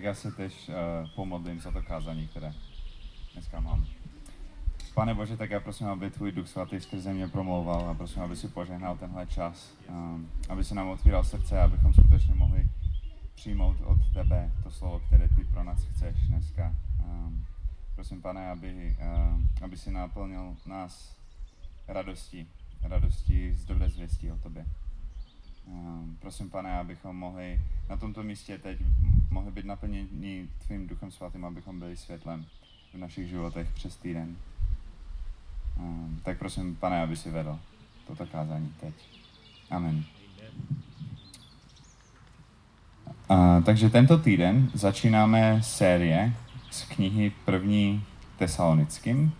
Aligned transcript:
tak 0.00 0.04
já 0.04 0.14
se 0.14 0.32
tež 0.32 0.68
uh, 0.68 0.74
pomodlím 1.14 1.60
za 1.60 1.70
to 1.70 1.82
kázání, 1.82 2.28
které 2.28 2.54
dneska 3.32 3.60
mám. 3.60 3.86
Pane 4.94 5.14
Bože, 5.14 5.36
tak 5.36 5.50
já 5.50 5.60
prosím, 5.60 5.86
aby 5.86 6.10
tvůj 6.10 6.32
duch 6.32 6.48
svatý 6.48 6.80
skrze 6.80 7.12
mě 7.12 7.28
promlouval 7.28 7.90
a 7.90 7.94
prosím, 7.94 8.22
aby 8.22 8.36
si 8.36 8.48
požehnal 8.48 8.96
tenhle 8.96 9.26
čas, 9.26 9.74
um, 9.88 10.30
aby 10.48 10.64
si 10.64 10.74
nám 10.74 10.88
otvíral 10.88 11.24
srdce, 11.24 11.60
abychom 11.60 11.92
skutečně 11.92 12.34
mohli 12.34 12.68
přijmout 13.34 13.76
od 13.84 13.98
tebe 14.14 14.52
to 14.62 14.70
slovo, 14.70 15.00
které 15.00 15.28
ty 15.28 15.44
pro 15.44 15.64
nás 15.64 15.84
chceš 15.84 16.16
dneska. 16.28 16.74
Um, 17.04 17.46
prosím, 17.94 18.22
pane, 18.22 18.50
aby, 18.50 18.96
uh, 19.00 19.40
aby 19.62 19.76
si 19.76 19.90
naplnil 19.90 20.56
nás 20.66 21.16
radostí, 21.88 22.46
radostí 22.82 23.54
z 23.54 23.64
dobré 23.64 23.88
zvěstí 23.88 24.30
o 24.30 24.36
tobě. 24.36 24.66
Prosím, 26.18 26.50
pane, 26.50 26.78
abychom 26.78 27.16
mohli 27.16 27.60
na 27.88 27.96
tomto 27.96 28.22
místě 28.22 28.58
teď 28.58 28.78
mohli 29.30 29.50
být 29.50 29.64
naplněni 29.64 30.48
tvým 30.66 30.86
duchem 30.88 31.10
svatým, 31.10 31.44
abychom 31.44 31.78
byli 31.78 31.96
světlem 31.96 32.46
v 32.94 32.98
našich 32.98 33.28
životech 33.28 33.68
přes 33.74 33.96
týden. 33.96 34.36
Um, 35.78 36.20
tak 36.24 36.38
prosím, 36.38 36.76
pane, 36.76 37.02
aby 37.02 37.16
si 37.16 37.30
vedl 37.30 37.58
toto 38.06 38.26
kázání 38.26 38.74
teď. 38.80 38.94
Amen. 39.70 40.04
Uh, 43.30 43.62
takže 43.64 43.90
tento 43.90 44.18
týden 44.18 44.70
začínáme 44.74 45.62
série 45.62 46.32
z 46.70 46.84
knihy 46.84 47.32
první 47.44 48.04
tesalonickým. 48.38 49.32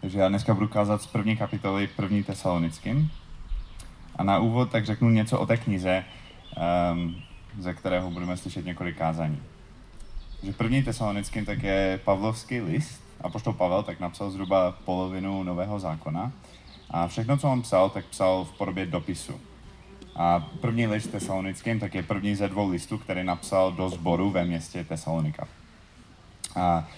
Takže 0.00 0.18
já 0.18 0.28
dneska 0.28 0.54
budu 0.54 0.68
kázat 0.68 1.02
z 1.02 1.06
první 1.06 1.36
kapitoly 1.36 1.86
první 1.86 2.22
tesalonickým. 2.22 3.10
A 4.16 4.22
na 4.22 4.38
úvod 4.38 4.70
tak 4.70 4.84
řeknu 4.84 5.10
něco 5.10 5.40
o 5.40 5.46
té 5.46 5.56
knize, 5.56 6.04
um, 6.92 7.16
ze 7.58 7.74
kterého 7.74 8.10
budeme 8.10 8.36
slyšet 8.36 8.64
několik 8.64 8.96
kázání. 8.96 9.42
Že 10.42 10.52
první 10.52 10.82
tesalonickým 10.82 11.44
tak 11.44 11.62
je 11.62 12.00
Pavlovský 12.04 12.60
list, 12.60 13.04
a 13.20 13.28
poštol 13.28 13.52
Pavel 13.52 13.82
tak 13.82 14.00
napsal 14.00 14.30
zhruba 14.30 14.72
polovinu 14.84 15.42
Nového 15.42 15.80
zákona. 15.80 16.32
A 16.90 17.08
všechno, 17.08 17.36
co 17.36 17.48
on 17.48 17.62
psal, 17.62 17.90
tak 17.90 18.04
psal 18.04 18.44
v 18.44 18.52
podobě 18.52 18.86
dopisu. 18.86 19.40
A 20.16 20.40
první 20.60 20.86
list 20.86 21.06
tesalonickým 21.06 21.80
tak 21.80 21.94
je 21.94 22.02
první 22.02 22.34
ze 22.34 22.48
dvou 22.48 22.70
listů, 22.70 22.98
který 22.98 23.24
napsal 23.24 23.72
do 23.72 23.88
sboru 23.90 24.30
ve 24.30 24.44
městě 24.44 24.84
Tesalonika. 24.84 25.48
A 26.56 26.88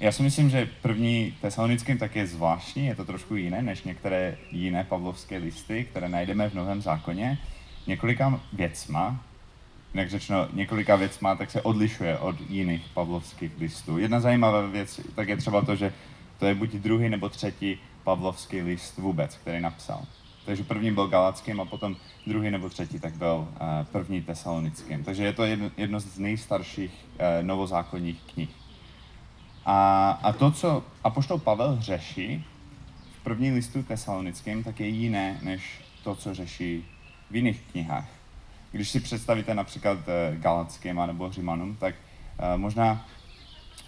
já 0.00 0.12
si 0.12 0.22
myslím, 0.22 0.50
že 0.50 0.70
první 0.82 1.34
tesalonickým 1.40 1.98
tak 1.98 2.16
je 2.16 2.26
zvláštní, 2.26 2.86
je 2.86 2.94
to 2.94 3.04
trošku 3.04 3.36
jiné 3.36 3.62
než 3.62 3.82
některé 3.82 4.36
jiné 4.50 4.84
pavlovské 4.84 5.38
listy, 5.38 5.84
které 5.84 6.08
najdeme 6.08 6.50
v 6.50 6.54
Novém 6.54 6.82
zákoně. 6.82 7.38
Několika 7.86 8.40
věcma, 8.52 9.20
jak 9.94 10.10
řečeno, 10.10 10.48
několika 10.52 10.96
věcma, 10.96 11.34
tak 11.34 11.50
se 11.50 11.62
odlišuje 11.62 12.18
od 12.18 12.36
jiných 12.48 12.86
pavlovských 12.94 13.52
listů. 13.58 13.98
Jedna 13.98 14.20
zajímavá 14.20 14.60
věc 14.60 15.00
tak 15.14 15.28
je 15.28 15.36
třeba 15.36 15.62
to, 15.62 15.76
že 15.76 15.92
to 16.38 16.46
je 16.46 16.54
buď 16.54 16.70
druhý 16.70 17.08
nebo 17.08 17.28
třetí 17.28 17.78
pavlovský 18.04 18.62
list 18.62 18.98
vůbec, 18.98 19.36
který 19.36 19.60
napsal. 19.60 20.02
Takže 20.44 20.64
první 20.64 20.92
byl 20.92 21.08
galackým 21.08 21.60
a 21.60 21.64
potom 21.64 21.96
druhý 22.26 22.50
nebo 22.50 22.68
třetí 22.68 23.00
tak 23.00 23.16
byl 23.16 23.34
uh, 23.50 23.66
první 23.92 24.22
tesalonickým. 24.22 25.04
Takže 25.04 25.24
je 25.24 25.32
to 25.32 25.44
jedno, 25.76 26.00
z 26.00 26.18
nejstarších 26.18 26.90
uh, 26.90 27.46
novozákonních 27.46 28.22
knih. 28.34 28.50
A, 29.64 30.10
a 30.10 30.32
to, 30.32 30.50
co 30.50 30.84
Apoštol 31.04 31.38
Pavel 31.38 31.78
řeší 31.80 32.44
v 33.20 33.24
první 33.24 33.52
listu 33.52 33.82
tesalonickým, 33.82 34.64
tak 34.64 34.80
je 34.80 34.88
jiné, 34.88 35.40
než 35.42 35.80
to, 36.04 36.14
co 36.14 36.34
řeší 36.34 36.84
v 37.30 37.36
jiných 37.36 37.62
knihách. 37.72 38.15
Když 38.72 38.88
si 38.88 39.00
představíte 39.00 39.54
například 39.54 39.98
eh, 40.08 40.36
Galackým 40.36 41.02
nebo 41.06 41.32
Římanům, 41.32 41.76
tak 41.76 41.94
uh, 41.94 42.60
možná 42.60 43.06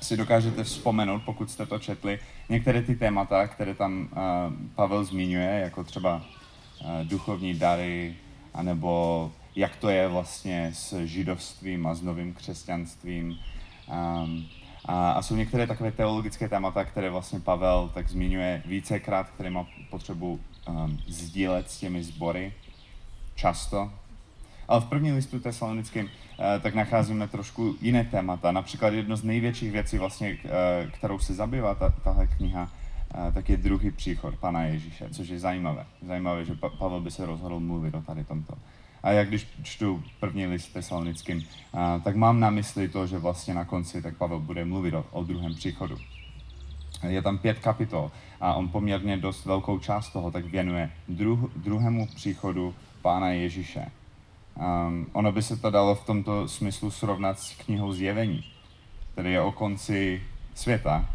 si 0.01 0.17
dokážete 0.17 0.65
vzpomenout, 0.65 1.23
pokud 1.25 1.51
jste 1.51 1.67
to 1.67 1.79
četli, 1.79 2.19
některé 2.49 2.83
ty 2.83 2.97
témata, 2.97 3.47
které 3.49 3.75
tam 3.75 4.01
uh, 4.01 4.19
Pavel 4.75 5.05
zmiňuje, 5.05 5.61
jako 5.65 5.85
třeba 5.85 6.23
duchovní 7.05 7.55
dary, 7.55 8.17
anebo 8.55 9.33
jak 9.57 9.77
to 9.77 9.89
je 9.89 10.09
vlastně 10.09 10.71
s 10.75 11.05
židovstvím 11.05 11.87
a 11.87 11.95
s 11.95 12.03
novým 12.03 12.35
křesťanstvím. 12.35 13.39
Um, 13.89 14.47
a, 14.85 15.23
jsou 15.23 15.37
některé 15.37 15.67
takové 15.67 15.93
teologické 15.93 16.49
témata, 16.49 16.85
které 16.85 17.11
vlastně 17.11 17.41
Pavel 17.41 17.91
tak 17.95 18.09
zmiňuje 18.09 18.63
vícekrát, 18.67 19.31
které 19.31 19.51
má 19.51 19.67
potřebu 19.91 20.41
um, 20.69 20.99
sdílet 21.07 21.71
s 21.71 21.79
těmi 21.79 22.03
sbory 22.03 22.53
často. 23.35 23.93
Ale 24.69 24.81
v 24.81 24.85
první 24.85 25.13
listu 25.13 25.41
tesalonickým 25.41 26.05
uh, 26.05 26.11
tak 26.61 26.75
nacházíme 26.75 27.29
trošku 27.29 27.77
jiné 27.81 28.05
témata. 28.05 28.53
Například 28.53 28.93
jedno 28.93 29.17
z 29.17 29.25
největších 29.25 29.73
věcí, 29.73 29.99
vlastně, 29.99 30.39
uh, 30.45 30.91
kterou 30.91 31.19
se 31.19 31.35
zabývá 31.35 31.75
ta, 31.75 31.95
tahle 32.05 32.27
kniha, 32.27 32.63
uh, 32.63 33.35
tak 33.35 33.49
je 33.49 33.57
druhý 33.57 33.91
příchod 33.91 34.37
Pana 34.37 34.63
Ježíše, 34.65 35.09
což 35.11 35.29
je 35.29 35.39
zajímavé. 35.39 35.87
Zajímavé, 36.07 36.45
že 36.45 36.55
pa- 36.55 36.69
Pavel 36.69 37.01
by 37.01 37.11
se 37.11 37.27
rozhodl 37.27 37.61
mluvit 37.61 37.95
o 37.95 38.03
tady 38.03 38.25
tomto. 38.25 38.55
A 39.03 39.11
jak 39.11 39.29
když 39.29 39.47
čtu 39.63 40.03
první 40.21 40.47
list 40.47 40.73
tesalonickým, 40.73 41.43
tak 42.05 42.17
mám 42.17 42.41
na 42.41 42.51
mysli 42.51 42.89
to, 42.89 43.07
že 43.07 43.19
vlastně 43.19 43.55
na 43.55 43.65
konci 43.65 44.03
tak 44.03 44.17
Pavel 44.17 44.41
bude 44.41 44.65
mluvit 44.65 44.95
o, 44.95 45.05
o 45.11 45.25
druhém 45.25 45.55
příchodu. 45.55 45.97
Je 47.09 47.23
tam 47.23 47.39
pět 47.39 47.59
kapitol 47.59 48.11
a 48.41 48.55
on 48.55 48.69
poměrně 48.69 49.17
dost 49.17 49.45
velkou 49.45 49.79
část 49.79 50.11
toho 50.11 50.31
tak 50.31 50.45
věnuje 50.45 50.91
druh, 51.09 51.39
druhému 51.57 52.07
příchodu 52.07 52.75
Pána 53.03 53.29
Ježíše. 53.29 53.91
Um, 54.59 55.07
ono 55.13 55.33
by 55.33 55.43
se 55.43 55.57
to 55.57 55.71
dalo 55.71 55.95
v 55.95 56.07
tomto 56.07 56.49
smyslu 56.49 56.91
srovnat 56.91 57.39
s 57.39 57.55
knihou 57.55 57.93
Zjevení, 57.93 58.45
který 59.13 59.33
je 59.33 59.41
o 59.41 59.53
konci 59.53 60.23
světa, 60.55 61.09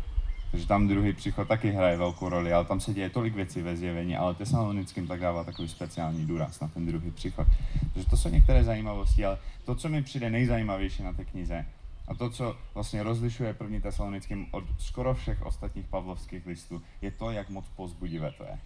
takže 0.52 0.68
tam 0.68 0.88
druhý 0.88 1.14
příchod 1.14 1.48
taky 1.48 1.72
hraje 1.72 1.98
velkou 1.98 2.30
roli, 2.30 2.53
ale 2.53 2.66
tam 2.66 2.80
se 2.80 2.94
děje 2.94 3.09
tolik 3.09 3.36
věcí 3.36 3.62
ve 3.62 3.76
zjevení, 3.76 4.16
ale 4.16 4.36
tesalonickým 4.36 5.08
tak 5.08 5.20
dává 5.20 5.44
takový 5.44 5.70
speciální 5.70 6.26
důraz 6.26 6.59
na 6.59 6.68
ten 6.68 6.86
druhý 6.86 7.12
příchod. 7.12 7.48
Takže 7.94 8.09
to 8.09 8.18
jsou 8.18 8.30
některé 8.30 8.64
zajímavosti, 8.64 9.26
ale 9.26 9.38
to, 9.66 9.76
co 9.76 9.90
mi 9.90 10.03
přijde 10.03 10.30
nejzajímavější 10.30 11.03
na 11.03 11.14
té 11.14 11.26
knize, 11.26 11.66
a 12.08 12.16
to, 12.16 12.30
co 12.30 12.58
vlastně 12.74 13.03
rozlišuje 13.03 13.53
první 13.53 13.82
tesalonickým 13.82 14.48
od 14.52 14.64
skoro 14.80 15.14
všech 15.14 15.46
ostatních 15.46 15.88
pavlovských 15.88 16.46
listů, 16.46 16.82
je 17.02 17.12
to, 17.12 17.32
jak 17.32 17.50
moc 17.50 17.66
pozbudivé 17.76 18.32
to 18.38 18.44
je. 18.44 18.59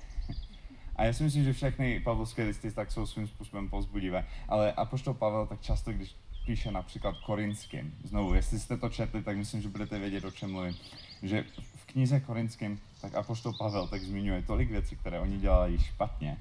A 0.98 1.04
já 1.04 1.14
si 1.14 1.24
myslím, 1.24 1.44
že 1.44 1.54
všechny 1.54 2.00
pavlovské 2.00 2.44
listy 2.44 2.72
tak 2.72 2.92
jsou 2.92 3.06
svým 3.06 3.28
způsobem 3.28 3.70
pozbudivé, 3.70 4.26
ale 4.50 4.72
apoštol 4.72 5.14
Pavel 5.14 5.46
tak 5.46 5.62
často, 5.62 5.92
když 5.92 6.16
píše 6.46 6.72
například 6.72 7.16
korinským, 7.26 7.96
znovu, 8.04 8.34
jestli 8.34 8.60
jste 8.60 8.78
to 8.78 8.90
četli, 8.90 9.24
tak 9.24 9.38
myslím, 9.38 9.62
že 9.62 9.70
budete 9.70 10.00
vědět, 10.00 10.26
o 10.26 10.32
čem 10.32 10.52
mluvím, 10.52 10.76
že 11.24 11.46
knize 11.86 12.20
Korinským, 12.20 12.80
tak 13.02 13.16
Apoštol 13.16 13.54
Pavel 13.54 13.88
tak 13.88 14.02
zmiňuje 14.02 14.42
tolik 14.42 14.72
věcí, 14.72 14.96
které 14.96 15.20
oni 15.20 15.38
dělají 15.38 15.80
špatně 15.80 16.38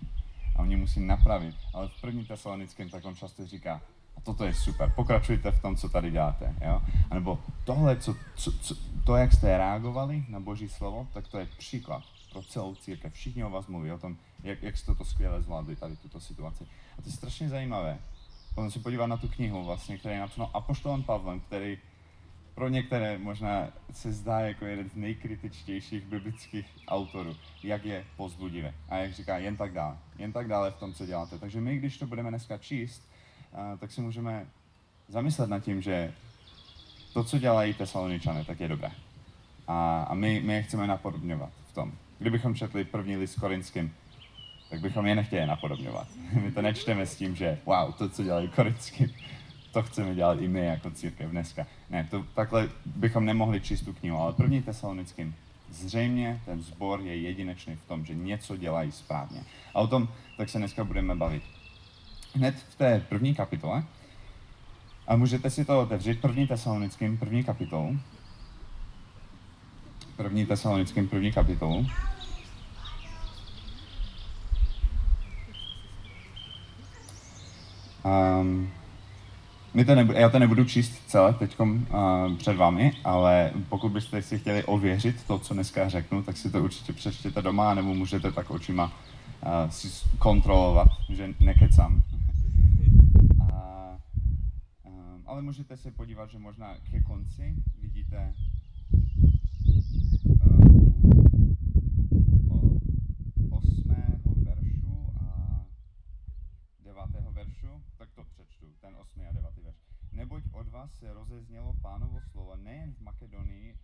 a 0.57 0.63
oni 0.63 0.77
musí 0.77 1.01
napravit. 1.01 1.55
Ale 1.75 1.89
v 1.89 2.01
první 2.01 2.25
tesalonickém 2.25 2.89
tak 2.89 3.05
on 3.05 3.17
často 3.17 3.47
říká, 3.47 3.81
a 4.17 4.21
toto 4.21 4.45
je 4.45 4.55
super, 4.55 4.93
pokračujte 4.97 5.51
v 5.51 5.63
tom, 5.63 5.77
co 5.77 5.89
tady 5.89 6.11
děláte. 6.11 6.55
Jo? 6.61 6.83
A 7.11 7.15
nebo 7.15 7.39
tohle, 7.65 7.97
co, 7.97 8.15
co, 8.37 8.53
co, 8.53 8.75
to, 9.05 9.17
jak 9.17 9.33
jste 9.33 9.59
reagovali 9.59 10.25
na 10.29 10.41
Boží 10.41 10.69
slovo, 10.69 11.09
tak 11.13 11.29
to 11.29 11.39
je 11.39 11.47
příklad 11.59 12.03
pro 12.37 12.43
celou 12.43 12.75
církev. 12.75 13.13
Všichni 13.13 13.45
o 13.45 13.51
vás 13.51 13.67
mluví 13.67 13.93
o 13.93 13.99
tom, 13.99 14.17
jak, 14.43 14.63
jak 14.63 14.77
jste 14.77 14.95
to 14.95 15.05
skvěle 15.05 15.43
zvládli, 15.43 15.77
tady 15.77 15.97
tuto 15.97 16.21
situaci. 16.21 16.65
A 16.99 17.03
to 17.03 17.09
je 17.09 17.13
strašně 17.13 17.49
zajímavé. 17.49 17.99
Potom 18.55 18.71
se 18.71 18.79
podívat 18.79 19.07
na 19.07 19.17
tu 19.17 19.29
knihu, 19.29 19.65
vlastně, 19.65 19.99
která 19.99 20.15
je 20.15 20.21
napsána 20.21 20.51
Apoštolem 20.55 21.03
Pavlem, 21.03 21.41
který 21.41 21.79
pro 22.55 22.69
některé 22.69 23.19
možná 23.19 23.69
se 23.93 24.13
zdá 24.13 24.41
jako 24.41 24.65
jeden 24.65 24.91
z 24.91 24.95
nejkritičtějších 24.95 26.05
biblických 26.05 26.67
autorů, 26.89 27.37
jak 27.63 27.85
je 27.85 28.05
pozbudivé. 28.17 28.75
A 28.89 28.97
jak 28.97 29.13
říká, 29.13 29.39
jen 29.39 29.57
tak 29.57 29.73
dále. 29.73 29.97
Jen 30.19 30.33
tak 30.33 30.49
dále 30.49 30.71
v 30.71 30.77
tom, 30.77 30.95
co 30.95 31.07
děláte. 31.07 31.39
Takže 31.39 31.61
my, 31.61 31.77
když 31.77 31.99
to 31.99 32.07
budeme 32.07 32.31
dneska 32.31 32.59
číst, 32.59 33.03
tak 33.79 33.93
si 33.93 34.01
můžeme 34.01 34.47
zamyslet 35.09 35.51
nad 35.51 35.61
tím, 35.61 35.83
že 35.83 36.15
to, 37.13 37.25
co 37.25 37.39
dělají 37.39 37.75
tesaloničané, 37.75 38.45
tak 38.45 38.61
je 38.61 38.69
dobré. 38.69 38.91
A, 39.67 40.03
a 40.03 40.15
my, 40.15 40.41
my 40.45 40.55
je 40.55 40.63
chceme 40.63 40.87
napodobňovat 40.87 41.51
v 41.71 41.75
tom. 41.75 41.93
Kdybychom 42.19 42.55
četli 42.55 42.85
první 42.85 43.17
list 43.17 43.35
korinským, 43.35 43.95
tak 44.71 44.81
bychom 44.81 45.07
je 45.07 45.15
nechtěli 45.15 45.47
napodobňovat. 45.47 46.09
My 46.43 46.53
to 46.53 46.63
nečteme 46.63 47.07
s 47.07 47.17
tím, 47.17 47.37
že 47.37 47.59
wow, 47.65 47.93
to, 47.93 48.09
co 48.09 48.23
dělají 48.23 48.49
korinským, 48.49 49.15
to 49.73 49.83
chceme 49.83 50.15
dělat 50.15 50.41
i 50.41 50.49
my 50.49 50.67
jako 50.67 50.91
církev 50.91 51.31
dneska. 51.31 51.67
Ne, 51.91 52.09
to, 52.11 52.25
takhle 52.35 52.69
bychom 52.87 53.25
nemohli 53.25 53.61
číst 53.61 53.83
tu 53.83 53.93
knihu, 53.93 54.19
ale 54.19 54.33
první 54.33 54.63
tesalonickým 54.63 55.35
zřejmě 55.71 56.41
ten 56.45 56.63
sbor 56.63 57.01
je 57.01 57.17
jedinečný 57.17 57.77
v 57.77 57.89
tom, 57.89 58.05
že 58.05 58.15
něco 58.15 58.57
dělají 58.57 58.93
správně. 58.93 59.41
A 59.75 59.81
o 59.81 59.87
tom 59.87 60.09
tak 60.37 60.49
se 60.49 60.59
dneska 60.59 60.85
budeme 60.85 61.15
bavit. 61.15 61.43
Hned 62.35 62.55
v 62.55 62.75
té 62.75 63.01
první 63.09 63.35
kapitole, 63.35 63.85
a 65.07 65.17
můžete 65.17 65.51
si 65.51 65.65
to 65.65 65.81
otevřít, 65.81 66.21
první 66.21 66.47
tesalonickým, 66.47 67.19
první 67.19 67.45
kapitolu. 67.45 67.99
První 70.17 70.47
tesalonickým, 70.47 71.09
první 71.09 71.33
kapitolu. 71.33 71.87
Um, 78.05 78.71
my 79.75 79.85
to 79.85 79.95
nebudu, 79.95 80.19
já 80.19 80.29
to 80.29 80.39
nebudu 80.39 80.65
číst 80.65 81.03
celé 81.07 81.33
teď 81.33 81.61
uh, 81.61 81.77
před 82.39 82.57
vámi, 82.57 82.93
ale 83.05 83.51
pokud 83.69 83.93
byste 83.93 84.23
si 84.23 84.39
chtěli 84.39 84.65
ověřit 84.65 85.25
to, 85.27 85.39
co 85.39 85.55
dneska 85.55 85.89
řeknu, 85.89 86.23
tak 86.23 86.37
si 86.37 86.51
to 86.51 86.65
určitě 86.65 86.93
přečtěte 86.93 87.43
doma, 87.43 87.75
nebo 87.75 87.95
můžete 87.95 88.33
tak 88.33 88.51
očima 88.51 88.85
uh, 88.85 89.71
si 89.71 89.89
kontrolovat, 90.19 90.89
že 91.09 91.35
nekecám. 91.41 92.03
Uh, 93.41 94.93
um, 94.93 95.23
ale 95.27 95.43
můžete 95.43 95.77
se 95.77 95.91
podívat, 95.91 96.31
že 96.31 96.39
možná 96.39 96.75
ke 96.91 97.03
konci 97.03 97.55
vidíte 97.83 98.33
Neboť 110.17 110.45
od 110.53 110.69
vás 110.69 110.91
se 110.99 111.13
rozeznělo 111.13 111.75
pánovo 111.83 112.21
slovo 112.21 112.57
nejen 112.57 112.95
v 112.95 113.01
Makedonii 113.01 113.79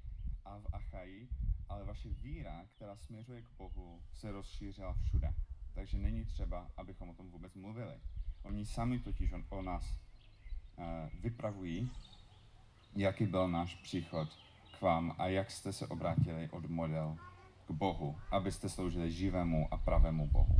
a 0.44 0.58
v 0.58 0.66
Achaji, 0.72 1.28
ale 1.68 1.84
vaše 1.84 2.08
víra, 2.08 2.64
která 2.76 2.90
směřuje 3.02 3.42
k 3.42 3.48
Bohu, 3.58 4.00
se 4.14 4.32
rozšířila 4.32 4.92
všude. 4.92 5.34
Takže 5.74 5.98
není 5.98 6.24
třeba, 6.24 6.70
abychom 6.76 7.08
o 7.08 7.14
tom 7.14 7.30
vůbec 7.30 7.54
mluvili. 7.54 7.94
Oni 8.42 8.66
sami 8.66 8.98
totiž 8.98 9.32
o 9.48 9.62
nás 9.62 9.84
uh, 10.76 10.84
vypravují, 11.20 11.90
jaký 12.96 13.26
byl 13.26 13.48
náš 13.48 13.74
příchod 13.74 14.28
k 14.78 14.82
vám 14.82 15.14
a 15.18 15.26
jak 15.26 15.50
jste 15.50 15.72
se 15.72 15.86
obrátili 15.86 16.48
od 16.50 16.66
model 16.66 17.16
k 17.66 17.70
Bohu, 17.70 18.18
abyste 18.30 18.68
sloužili 18.68 19.12
živému 19.12 19.74
a 19.74 19.76
pravému 19.76 20.28
Bohu. 20.28 20.56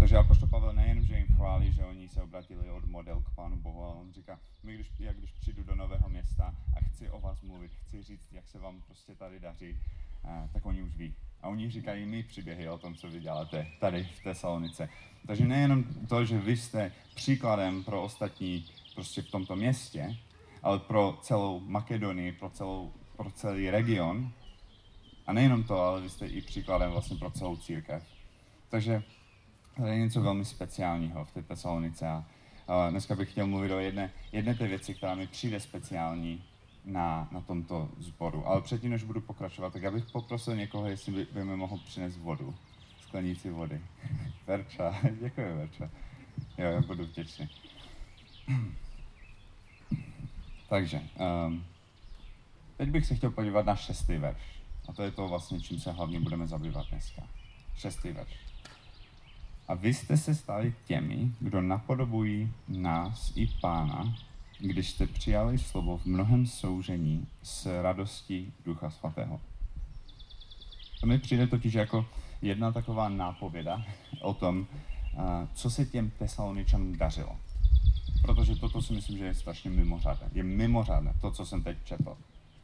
Takže 0.00 0.16
Apoštol 0.16 0.48
Pavel 0.48 0.72
nejen, 0.72 1.02
že 1.02 1.16
jim 1.16 1.26
chválí, 1.26 1.72
že 1.72 1.84
oni 1.84 2.08
se 2.08 2.22
obratili 2.22 2.70
od 2.70 2.84
model 2.84 3.20
k 3.20 3.30
Pánu 3.34 3.56
Bohu, 3.56 3.84
ale 3.84 3.94
on 3.94 4.12
říká, 4.12 4.40
my 4.62 4.74
když, 4.74 4.92
jak 4.98 5.16
když 5.16 5.32
přijdu 5.32 5.62
do 5.64 5.74
nového 5.74 6.08
města 6.08 6.54
a 6.76 6.80
chci 6.80 7.10
o 7.10 7.20
vás 7.20 7.42
mluvit, 7.42 7.72
chci 7.74 8.02
říct, 8.02 8.32
jak 8.32 8.48
se 8.48 8.58
vám 8.58 8.82
prostě 8.82 9.14
tady 9.14 9.40
daří, 9.40 9.78
eh, 10.24 10.48
tak 10.52 10.66
oni 10.66 10.82
už 10.82 10.96
ví. 10.96 11.14
A 11.42 11.48
oni 11.48 11.70
říkají 11.70 12.06
mi 12.06 12.22
příběhy 12.22 12.68
o 12.68 12.78
tom, 12.78 12.94
co 12.94 13.10
vy 13.10 13.20
děláte 13.20 13.66
tady 13.80 14.08
v 14.18 14.22
té 14.22 14.34
Salonice. 14.34 14.88
Takže 15.26 15.44
nejenom 15.44 15.84
to, 16.08 16.24
že 16.24 16.38
vy 16.38 16.56
jste 16.56 16.92
příkladem 17.14 17.84
pro 17.84 18.02
ostatní 18.02 18.64
prostě 18.94 19.22
v 19.22 19.30
tomto 19.30 19.56
městě, 19.56 20.16
ale 20.62 20.78
pro 20.78 21.18
celou 21.22 21.60
Makedonii, 21.60 22.32
pro, 22.32 22.50
celou, 22.50 22.92
pro 23.16 23.30
celý 23.30 23.70
region. 23.70 24.32
A 25.26 25.32
nejenom 25.32 25.64
to, 25.64 25.80
ale 25.80 26.00
vy 26.00 26.10
jste 26.10 26.26
i 26.26 26.40
příkladem 26.40 26.90
vlastně 26.90 27.16
pro 27.16 27.30
celou 27.30 27.56
církev. 27.56 28.04
Takže 28.68 29.02
to 29.76 29.86
je 29.86 29.98
něco 29.98 30.20
velmi 30.20 30.44
speciálního 30.44 31.24
v 31.24 31.32
té 31.32 31.42
Tesalonice. 31.42 32.08
A, 32.08 32.24
a 32.68 32.90
dneska 32.90 33.14
bych 33.14 33.30
chtěl 33.30 33.46
mluvit 33.46 33.72
o 33.72 33.78
jedné, 33.78 34.12
jedné 34.32 34.54
té 34.54 34.68
věci, 34.68 34.94
která 34.94 35.14
mi 35.14 35.26
přijde 35.26 35.60
speciální 35.60 36.44
na, 36.84 37.28
na 37.32 37.40
tomto 37.40 37.88
sboru. 37.98 38.46
Ale 38.46 38.62
předtím, 38.62 38.90
než 38.90 39.04
budu 39.04 39.20
pokračovat, 39.20 39.72
tak 39.72 39.82
já 39.82 39.90
bych 39.90 40.04
poprosil 40.04 40.56
někoho, 40.56 40.86
jestli 40.86 41.12
by, 41.12 41.26
by 41.32 41.44
mi 41.44 41.56
mohl 41.56 41.78
přinést 41.78 42.16
vodu, 42.16 42.54
sklenici 43.00 43.50
vody. 43.50 43.80
Verča, 44.46 44.94
děkuji 45.20 45.56
Verča. 45.56 45.90
Jo, 46.58 46.66
já 46.66 46.80
budu 46.80 47.04
vděčný. 47.04 47.48
Takže, 50.68 51.00
um, 51.46 51.64
teď 52.76 52.88
bych 52.88 53.06
se 53.06 53.14
chtěl 53.14 53.30
podívat 53.30 53.66
na 53.66 53.76
šestý 53.76 54.16
verš. 54.16 54.60
A 54.88 54.92
to 54.92 55.02
je 55.02 55.10
to 55.10 55.28
vlastně, 55.28 55.60
čím 55.60 55.80
se 55.80 55.92
hlavně 55.92 56.20
budeme 56.20 56.46
zabývat 56.46 56.86
dneska. 56.90 57.22
Šestý 57.76 58.12
verš. 58.12 58.38
A 59.68 59.74
vy 59.74 59.94
jste 59.94 60.16
se 60.16 60.34
stali 60.34 60.74
těmi, 60.84 61.32
kdo 61.40 61.62
napodobují 61.62 62.52
nás 62.68 63.32
i 63.36 63.46
Pána, 63.46 64.14
když 64.60 64.90
jste 64.90 65.06
přijali 65.06 65.58
slovo 65.58 65.96
v 65.96 66.06
mnohem 66.06 66.46
soužení 66.46 67.26
s 67.42 67.82
radostí 67.82 68.52
Ducha 68.64 68.90
Svatého. 68.90 69.40
To 71.00 71.06
mi 71.06 71.18
přijde 71.18 71.46
totiž 71.46 71.74
jako 71.74 72.06
jedna 72.42 72.72
taková 72.72 73.08
nápověda 73.08 73.84
o 74.20 74.34
tom, 74.34 74.66
co 75.54 75.70
se 75.70 75.86
těm 75.86 76.10
tesaloničanům 76.10 76.96
dařilo. 76.96 77.36
Protože 78.22 78.56
toto 78.56 78.82
si 78.82 78.92
myslím, 78.92 79.18
že 79.18 79.24
je 79.24 79.34
strašně 79.34 79.70
mimořádné. 79.70 80.28
Je 80.32 80.42
mimořádné 80.42 81.14
to, 81.20 81.30
co 81.30 81.46
jsem 81.46 81.62
teď 81.62 81.76
četl. 81.84 82.16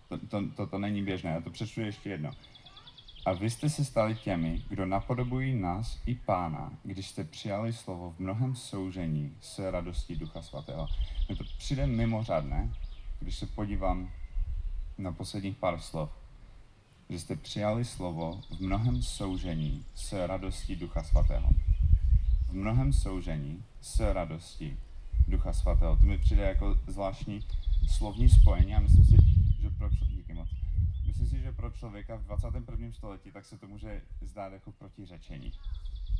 To, 0.08 0.18
to, 0.18 0.42
to, 0.56 0.66
to 0.66 0.78
není 0.78 1.02
běžné. 1.02 1.30
Já 1.30 1.40
to 1.40 1.50
přečtu 1.50 1.80
ještě 1.80 2.10
jedno. 2.10 2.30
A 3.26 3.32
vy 3.32 3.50
jste 3.50 3.70
se 3.70 3.84
stali 3.84 4.14
těmi, 4.14 4.62
kdo 4.68 4.86
napodobují 4.86 5.54
nás 5.54 5.98
i 6.06 6.14
Pána, 6.14 6.72
když 6.82 7.08
jste 7.08 7.24
přijali 7.24 7.72
slovo 7.72 8.10
v 8.10 8.18
mnohem 8.18 8.56
soužení 8.56 9.36
s 9.40 9.70
radostí 9.70 10.16
Ducha 10.16 10.42
Svatého. 10.42 10.88
Mně 11.28 11.36
to 11.36 11.44
přijde 11.58 11.86
mimořádné, 11.86 12.74
když 13.20 13.36
se 13.36 13.46
podívám 13.46 14.10
na 14.98 15.12
posledních 15.12 15.56
pár 15.56 15.80
slov, 15.80 16.10
že 17.08 17.18
jste 17.18 17.36
přijali 17.36 17.84
slovo 17.84 18.40
v 18.50 18.60
mnohem 18.60 19.02
soužení 19.02 19.84
s 19.94 20.26
radostí 20.26 20.76
Ducha 20.76 21.02
Svatého. 21.02 21.48
V 22.48 22.52
mnohem 22.52 22.92
soužení 22.92 23.64
s 23.80 24.12
radostí 24.12 24.76
Ducha 25.28 25.52
Svatého. 25.52 25.96
To 25.96 26.04
mi 26.04 26.18
přijde 26.18 26.42
jako 26.42 26.78
zvláštní 26.86 27.40
slovní 27.88 28.28
spojení 28.28 28.74
a 28.74 28.80
myslím 28.80 29.04
si, 29.04 29.16
že 29.62 29.70
pro, 29.70 29.90
Myslím 31.18 31.38
si, 31.38 31.44
že 31.44 31.52
pro 31.52 31.70
člověka 31.70 32.16
v 32.16 32.24
21. 32.24 32.92
století 32.92 33.32
tak 33.32 33.44
se 33.44 33.58
to 33.58 33.66
může 33.66 34.02
zdát 34.20 34.52
jako 34.52 34.72
protiřečení. 34.72 35.52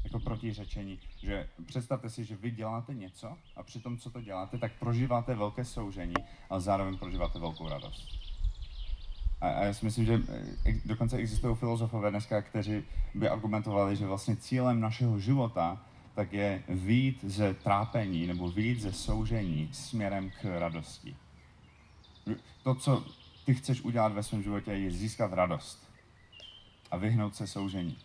Jako 0.05 0.21
protiřečení, 0.21 0.99
že 1.17 1.49
představte 1.67 2.11
si, 2.11 2.25
že 2.25 2.37
vy 2.37 2.51
děláte 2.51 2.95
něco 2.95 3.37
a 3.57 3.63
při 3.63 3.81
tom, 3.81 3.99
co 3.99 4.11
to 4.11 4.21
děláte, 4.21 4.59
tak 4.59 4.73
prožíváte 4.79 5.35
velké 5.35 5.65
soužení, 5.65 6.15
ale 6.51 6.61
zároveň 6.61 6.99
prožíváte 6.99 7.39
velkou 7.39 7.69
radost. 7.69 8.09
A, 9.41 9.49
a 9.49 9.65
já 9.65 9.75
si 9.75 9.85
myslím, 9.85 10.05
že 10.05 10.21
eh, 10.67 10.73
dokonce 10.85 11.17
existují 11.17 11.57
filozofové 11.57 12.11
dneska, 12.11 12.43
kteří 12.43 12.85
by 13.15 13.29
argumentovali, 13.29 13.97
že 13.97 14.07
vlastně 14.07 14.37
cílem 14.37 14.81
našeho 14.81 15.19
života 15.19 15.87
tak 16.15 16.33
je 16.33 16.63
výjít 16.69 17.25
ze 17.25 17.55
trápení 17.55 18.27
nebo 18.27 18.51
výjít 18.51 18.81
ze 18.81 18.93
soužení 18.93 19.69
směrem 19.73 20.31
k 20.31 20.59
radosti. 20.59 21.17
To, 22.63 22.75
co 22.75 23.05
ty 23.47 23.55
chceš 23.55 23.81
udělat 23.81 24.13
ve 24.13 24.23
svém 24.23 24.43
životě, 24.43 24.71
je 24.71 24.91
získat 24.91 25.33
radost 25.33 25.91
a 26.91 26.97
vyhnout 26.97 27.37
se 27.37 27.47
soužení. 27.47 27.99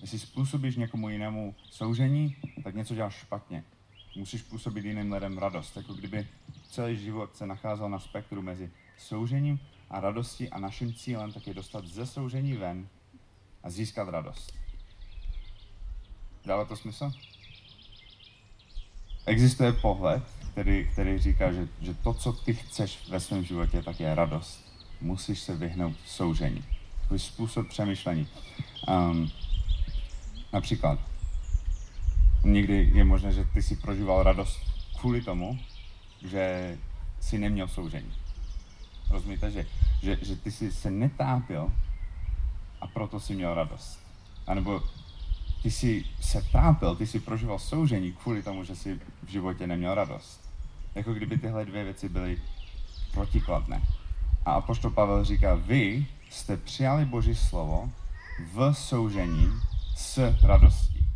Jestli 0.00 0.18
způsobíš 0.18 0.76
někomu 0.76 1.08
jinému 1.08 1.54
soužení, 1.70 2.36
tak 2.64 2.74
něco 2.74 2.94
děláš 2.94 3.14
špatně. 3.14 3.64
Musíš 4.16 4.42
působit 4.42 4.84
jiným 4.84 5.12
lidem 5.12 5.38
radost. 5.38 5.76
Jako 5.76 5.94
kdyby 5.94 6.28
celý 6.70 6.96
život 6.96 7.36
se 7.36 7.46
nacházel 7.46 7.88
na 7.88 7.98
spektru 7.98 8.42
mezi 8.42 8.70
soužením 8.98 9.60
a 9.90 10.00
radostí 10.00 10.50
a 10.50 10.58
naším 10.58 10.94
cílem 10.94 11.32
tak 11.32 11.46
je 11.46 11.54
dostat 11.54 11.86
ze 11.86 12.06
soužení 12.06 12.52
ven 12.52 12.88
a 13.62 13.70
získat 13.70 14.08
radost. 14.08 14.52
Dává 16.44 16.64
to 16.64 16.76
smysl? 16.76 17.12
Existuje 19.26 19.72
pohled, 19.72 20.22
který, 20.52 20.88
který 20.92 21.18
říká, 21.18 21.52
že, 21.52 21.68
že 21.80 21.94
to, 21.94 22.14
co 22.14 22.32
ty 22.32 22.54
chceš 22.54 23.08
ve 23.08 23.20
svém 23.20 23.44
životě, 23.44 23.82
tak 23.82 24.00
je 24.00 24.14
radost 24.14 24.73
musíš 25.00 25.38
se 25.38 25.56
vyhnout 25.56 25.96
soužení. 26.06 26.64
Takový 27.00 27.20
způsob 27.20 27.68
přemýšlení. 27.68 28.28
Um, 28.88 29.30
například, 30.52 30.98
někdy 32.44 32.90
je 32.94 33.04
možné, 33.04 33.32
že 33.32 33.44
ty 33.44 33.62
si 33.62 33.76
prožíval 33.76 34.22
radost 34.22 34.60
kvůli 35.00 35.22
tomu, 35.22 35.58
že 36.24 36.78
si 37.20 37.38
neměl 37.38 37.68
soužení. 37.68 38.12
Rozumíte, 39.10 39.50
že, 39.50 39.66
že, 40.02 40.18
že 40.22 40.36
ty 40.36 40.50
jsi 40.50 40.72
se 40.72 40.90
netápil 40.90 41.72
a 42.80 42.86
proto 42.86 43.20
si 43.20 43.34
měl 43.34 43.54
radost. 43.54 44.00
A 44.46 44.54
nebo 44.54 44.82
ty 45.62 45.70
jsi 45.70 46.04
se 46.20 46.42
tápil, 46.52 46.96
ty 46.96 47.06
jsi 47.06 47.20
prožíval 47.20 47.58
soužení 47.58 48.12
kvůli 48.12 48.42
tomu, 48.42 48.64
že 48.64 48.76
jsi 48.76 49.00
v 49.22 49.28
životě 49.28 49.66
neměl 49.66 49.94
radost. 49.94 50.50
Jako 50.94 51.14
kdyby 51.14 51.38
tyhle 51.38 51.64
dvě 51.64 51.84
věci 51.84 52.08
byly 52.08 52.42
protikladné. 53.12 53.82
A 54.44 54.52
apoštol 54.52 54.90
Pavel 54.90 55.24
říká, 55.24 55.54
vy 55.54 56.06
jste 56.30 56.56
přijali 56.56 57.04
Boží 57.04 57.34
slovo 57.34 57.90
v 58.52 58.72
soužení 58.72 59.48
s 59.96 60.42
radostí. 60.42 61.06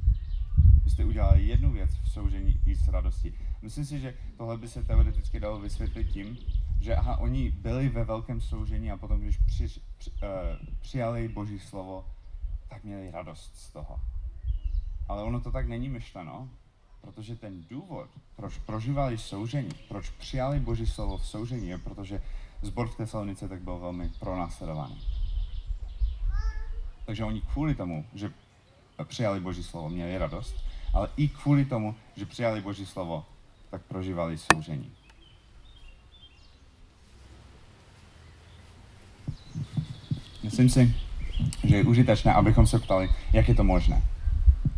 Vy 0.84 0.90
jste 0.90 1.04
udělali 1.04 1.42
jednu 1.42 1.72
věc 1.72 1.90
v 1.90 2.10
soužení 2.10 2.60
i 2.66 2.76
s 2.76 2.88
radostí. 2.88 3.34
Myslím 3.62 3.84
si, 3.84 4.00
že 4.00 4.14
tohle 4.36 4.58
by 4.58 4.68
se 4.68 4.84
teoreticky 4.84 5.40
dalo 5.40 5.60
vysvětlit 5.60 6.04
tím, 6.04 6.38
že 6.80 6.96
aha, 6.96 7.16
oni 7.16 7.50
byli 7.50 7.88
ve 7.88 8.04
velkém 8.04 8.40
soužení 8.40 8.90
a 8.90 8.96
potom, 8.96 9.20
když 9.20 9.36
při, 9.36 9.68
při, 9.98 10.10
uh, 10.10 10.18
přijali 10.80 11.28
Boží 11.28 11.58
slovo, 11.58 12.04
tak 12.68 12.84
měli 12.84 13.10
radost 13.10 13.56
z 13.56 13.70
toho. 13.70 14.00
Ale 15.08 15.22
ono 15.22 15.40
to 15.40 15.52
tak 15.52 15.68
není 15.68 15.88
myšleno, 15.88 16.48
protože 17.00 17.36
ten 17.36 17.64
důvod, 17.70 18.08
proč 18.36 18.58
prožívali 18.58 19.18
soužení, 19.18 19.70
proč 19.88 20.10
přijali 20.10 20.60
Boží 20.60 20.86
slovo 20.86 21.18
v 21.18 21.26
soužení, 21.26 21.68
je 21.68 21.78
protože 21.78 22.22
zbor 22.62 22.88
v 22.88 22.96
Tesalonice 22.96 23.48
tak 23.48 23.60
byl 23.60 23.78
velmi 23.78 24.10
pronásledovaný. 24.20 24.98
Takže 27.06 27.24
oni 27.24 27.40
kvůli 27.40 27.74
tomu, 27.74 28.04
že 28.14 28.32
přijali 29.04 29.40
Boží 29.40 29.62
slovo, 29.62 29.88
měli 29.88 30.18
radost, 30.18 30.56
ale 30.94 31.08
i 31.16 31.28
kvůli 31.28 31.64
tomu, 31.64 31.94
že 32.16 32.26
přijali 32.26 32.60
Boží 32.60 32.86
slovo, 32.86 33.24
tak 33.70 33.82
prožívali 33.82 34.38
soužení. 34.38 34.92
Myslím 40.42 40.68
si, 40.68 40.94
že 41.64 41.76
je 41.76 41.84
užitečné, 41.84 42.34
abychom 42.34 42.66
se 42.66 42.78
ptali, 42.78 43.08
jak 43.32 43.48
je 43.48 43.54
to 43.54 43.64
možné. 43.64 44.02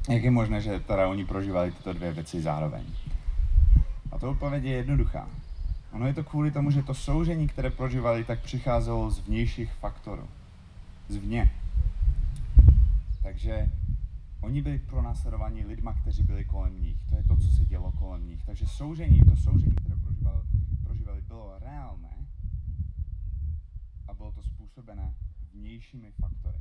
Jak 0.08 0.22
je 0.25 0.30
možné, 0.30 0.60
že 0.60 0.80
teda 0.80 1.08
oni 1.08 1.25
prožívali 1.25 1.72
tyto 1.72 1.92
dvě 1.92 2.12
věci 2.12 2.40
zároveň? 2.40 2.84
A 4.12 4.18
to 4.18 4.30
odpověď 4.30 4.64
je 4.64 4.72
jednoduchá. 4.72 5.28
Ono 5.92 6.06
je 6.06 6.14
to 6.14 6.25
kvůli 6.25 6.50
tomu, 6.50 6.70
že 6.70 6.82
to 6.82 6.94
soužení, 6.94 7.49
které 7.49 7.70
prožívali, 7.70 8.25
tak 8.25 8.40
přicházelo 8.40 9.11
z 9.11 9.18
vnějších 9.20 9.73
faktorů. 9.73 10.28
Zvně. 11.09 11.50
Takže 13.23 13.70
oni 14.40 14.62
byli 14.62 14.78
pronásledovaní 14.78 15.64
lidma, 15.64 15.92
kteří 15.92 16.23
byli 16.23 16.44
kolem 16.44 16.82
nich. 16.82 16.99
To 17.09 17.16
je 17.16 17.23
to, 17.23 17.37
co 17.37 17.49
se 17.49 17.64
dělo 17.64 17.92
kolem 17.92 18.28
nich. 18.28 18.44
Takže 18.47 18.66
soužení, 18.66 19.20
to 19.20 19.37
soužení, 19.37 19.75
které 19.75 19.97
prožívali, 19.97 20.42
prožívali 20.85 21.20
bylo 21.20 21.59
reálné 21.59 22.16
a 24.09 24.14
bylo 24.14 24.32
to 24.32 24.42
způsobené 24.42 25.14
vnějšími 25.52 26.12
faktory. 26.12 26.59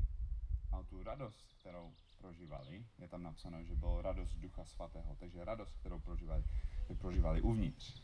A 0.71 0.83
tu 0.83 1.03
radost, 1.03 1.55
kterou 1.59 1.91
prožívali, 2.17 2.83
je 2.99 3.07
tam 3.07 3.23
napsáno, 3.23 3.63
že 3.63 3.75
bylo 3.75 4.01
radost 4.01 4.35
Ducha 4.35 4.65
Svatého. 4.65 5.15
Takže 5.19 5.45
radost, 5.45 5.75
kterou 5.79 5.99
prožívali, 5.99 6.43
prožívali 6.97 7.41
uvnitř. 7.41 8.01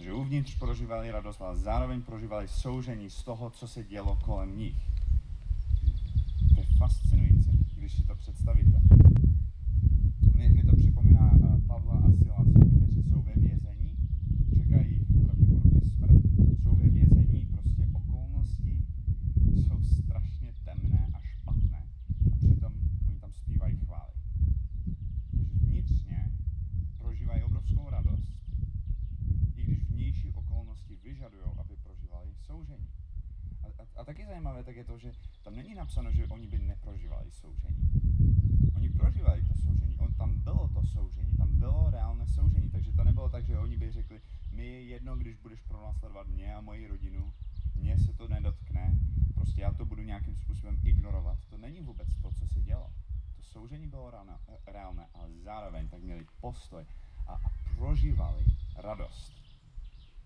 Takže 0.00 0.12
uvnitř 0.12 0.58
prožívali 0.58 1.10
radost, 1.10 1.42
ale 1.42 1.56
zároveň 1.56 2.02
prožívali 2.02 2.48
soužení 2.48 3.10
z 3.10 3.22
toho, 3.22 3.50
co 3.50 3.68
se 3.68 3.84
dělo 3.84 4.16
kolem 4.16 4.58
nich. 4.58 4.76
To 6.54 6.60
je 6.60 6.66
fascinující, 6.78 7.66
když 7.76 7.92
si 7.92 8.02
to 8.02 8.14
představíte. 8.14 8.80
Mi, 10.34 10.48
mi 10.48 10.62
to 10.64 10.76
připomíná 10.76 11.32
uh, 11.32 11.60
Pavla 11.66 11.94
a 11.94 12.10
Silase, 12.12 12.52
kteří 12.52 13.02
jsou 13.02 13.22
ve 13.22 13.34
vězení, 13.34 13.96
čekají 14.54 15.04
pravděpodobně 15.24 15.80
smrt, 15.80 16.22
jsou 16.62 16.76
ve 16.76 16.88
vězení, 16.88 17.46
prostě 17.52 17.82
okolnosti 17.92 18.78
jsou 19.54 19.84
strašně 19.84 20.52
temné 20.64 21.08
a 21.12 21.20
špatné 21.20 21.82
a 22.32 22.36
přitom 22.36 22.72
oni 23.08 23.18
tam 23.20 23.32
zpívají 23.32 23.76
chvály. 23.76 24.14
Takže 25.30 25.54
vnitřně 25.54 26.30
prožívají 26.98 27.42
obrovskou 27.42 27.90
radost, 27.90 28.40
i 29.56 29.62
když 29.62 29.84
vnější 29.84 30.30
okolnosti 30.32 30.96
vyžadují, 31.02 31.44
aby 31.56 31.76
prožívali 31.76 32.34
soužení. 32.46 32.88
A, 34.00 34.04
taky 34.04 34.26
zajímavé 34.26 34.64
tak 34.64 34.76
je 34.76 34.84
to, 34.84 34.98
že 34.98 35.12
tam 35.44 35.56
není 35.56 35.74
napsáno, 35.74 36.12
že 36.12 36.26
oni 36.26 36.46
by 36.46 36.58
neprožívali 36.58 37.30
soužení. 37.30 37.90
Oni 38.76 38.88
prožívali 38.88 39.42
to 39.42 39.54
soužení, 39.54 39.96
on, 39.96 40.14
tam 40.14 40.40
bylo 40.40 40.68
to 40.68 40.82
soužení, 40.86 41.36
tam 41.36 41.56
bylo 41.58 41.90
reálné 41.90 42.26
soužení, 42.26 42.70
takže 42.70 42.92
to 42.92 43.04
nebylo 43.04 43.28
tak, 43.28 43.46
že 43.46 43.58
oni 43.58 43.76
by 43.76 43.92
řekli, 43.92 44.20
je 44.52 44.84
jedno, 44.84 45.16
když 45.16 45.36
budeš 45.36 45.60
pronásledovat 45.60 46.26
mě 46.26 46.54
a 46.54 46.60
moji 46.60 46.86
rodinu, 46.86 47.32
mně 47.74 47.98
se 47.98 48.12
to 48.12 48.28
nedotkne, 48.28 48.98
prostě 49.34 49.60
já 49.60 49.72
to 49.72 49.84
budu 49.84 50.02
nějakým 50.02 50.36
způsobem 50.36 50.80
ignorovat. 50.84 51.38
To 51.50 51.58
není 51.58 51.80
vůbec 51.80 52.08
to, 52.22 52.32
co 52.32 52.46
se 52.46 52.60
dělo. 52.60 52.92
To 53.36 53.42
soužení 53.42 53.86
bylo 53.86 54.10
reálné, 54.10 54.38
reálné 54.66 55.06
ale 55.14 55.28
zároveň 55.42 55.88
tak 55.88 56.02
měli 56.02 56.26
postoj 56.40 56.86
a, 57.26 57.32
a 57.32 57.50
prožívali 57.76 58.44
radost. 58.76 59.32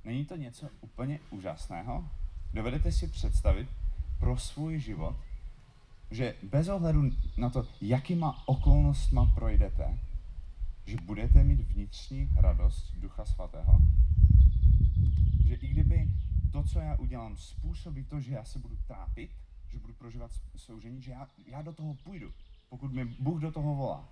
Není 0.05 0.25
to 0.25 0.37
něco 0.37 0.71
úplně 0.81 1.21
úžasného? 1.31 2.09
Dovedete 2.55 2.93
si 2.93 3.09
představit 3.09 3.69
pro 4.19 4.37
svůj 4.39 4.79
život, 4.79 5.17
že 6.11 6.35
bez 6.43 6.69
ohledu 6.69 7.11
na 7.37 7.51
to, 7.51 7.67
jakýma 7.81 8.43
okolnostma 8.49 9.33
projdete, 9.35 9.99
že 10.87 10.97
budete 11.05 11.45
mít 11.45 11.61
vnitřní 11.61 12.31
radost 12.37 12.95
Ducha 12.97 13.25
Svatého? 13.25 13.79
Že 15.47 15.55
i 15.55 15.69
kdyby 15.69 16.09
to, 16.53 16.63
co 16.63 16.79
já 16.79 16.97
udělám, 16.97 17.37
způsobí 17.37 18.05
to, 18.05 18.21
že 18.21 18.35
já 18.35 18.45
se 18.45 18.59
budu 18.59 18.77
trápit, 18.87 19.31
že 19.69 19.79
budu 19.79 19.95
prožívat 19.95 20.31
soužení, 20.57 21.03
že 21.03 21.11
já, 21.11 21.29
já 21.47 21.63
do 21.63 21.73
toho 21.73 21.95
půjdu, 21.95 22.33
pokud 22.71 22.93
mi 22.93 23.05
Bůh 23.05 23.41
do 23.41 23.53
toho 23.53 23.75
volá. 23.75 24.09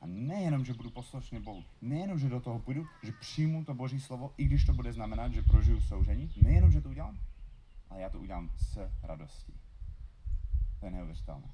A 0.00 0.06
nejenom, 0.06 0.64
že 0.64 0.74
budu 0.74 0.90
poslušný 0.90 1.40
Bohu, 1.40 1.64
nejenom, 1.82 2.18
že 2.18 2.28
do 2.28 2.40
toho 2.40 2.58
půjdu, 2.58 2.86
že 3.02 3.12
přijmu 3.12 3.64
to 3.64 3.74
Boží 3.74 4.00
slovo, 4.00 4.32
i 4.36 4.44
když 4.44 4.64
to 4.64 4.72
bude 4.72 4.92
znamenat, 4.92 5.32
že 5.32 5.42
prožiju 5.42 5.80
soužení, 5.80 6.32
nejenom, 6.42 6.72
že 6.72 6.80
to 6.80 6.88
udělám, 6.88 7.18
ale 7.90 8.00
já 8.00 8.08
to 8.08 8.20
udělám 8.20 8.50
s 8.56 8.90
radostí. 9.02 9.52
To 10.80 10.86
je 10.86 10.92
neuvěřitelné. 10.92 11.48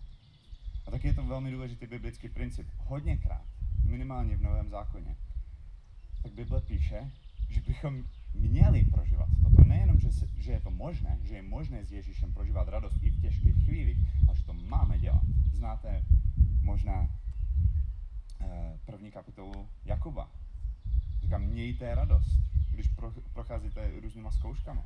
A 0.86 0.90
taky 0.90 1.08
je 1.08 1.14
to 1.14 1.22
velmi 1.22 1.50
důležitý 1.50 1.86
biblický 1.86 2.28
princip. 2.28 2.68
Hodněkrát, 2.78 3.46
minimálně 3.84 4.36
v 4.36 4.42
Novém 4.42 4.70
zákoně, 4.70 5.16
tak 6.22 6.32
Bible 6.32 6.60
píše, 6.60 7.10
že 7.48 7.60
bychom 7.60 8.04
měli 8.34 8.84
prožívat 8.84 9.28
toto. 9.42 9.64
Nejenom, 9.64 10.00
že, 10.00 10.12
se, 10.12 10.26
že 10.36 10.52
je 10.52 10.60
to 10.60 10.70
možné, 10.70 11.18
že 11.22 11.34
je 11.34 11.42
možné 11.42 11.84
s 11.84 11.92
Ježíšem 11.92 12.34
prožívat 12.34 12.68
radost 12.68 12.96
i 13.02 13.10
v 13.10 13.20
těžkých 13.20 13.64
chvílích, 13.64 13.98
ale 14.28 14.36
že 14.36 14.44
to 14.44 14.52
máme 14.52 14.98
dělat. 14.98 15.22
Znáte 15.52 16.04
možná 16.62 17.08
eh, 18.40 18.78
první 18.86 19.10
kapitolu 19.10 19.68
Jakuba. 19.84 20.30
Říkám, 21.20 21.42
mějte 21.42 21.94
radost, 21.94 22.38
když 22.70 22.88
pro, 22.88 23.10
procházíte 23.32 24.00
různýma 24.00 24.30
zkouškami. 24.30 24.80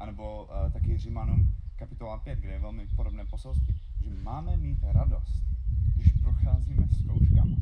A 0.00 0.06
nebo 0.06 0.44
uh, 0.44 0.72
taky 0.72 0.98
Římanům 0.98 1.54
kapitola 1.76 2.18
5, 2.18 2.38
kde 2.38 2.52
je 2.52 2.58
velmi 2.58 2.86
podobné 2.86 3.24
poselství, 3.24 3.80
že 4.00 4.10
máme 4.10 4.56
mít 4.56 4.78
radost, 4.82 5.42
když 5.94 6.12
procházíme 6.12 6.88
zkouškama. 6.88 7.56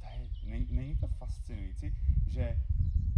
To 0.00 0.06
je, 0.06 0.28
není, 0.46 0.66
není 0.70 0.96
to 0.96 1.08
fascinující, 1.08 1.96
že 2.26 2.58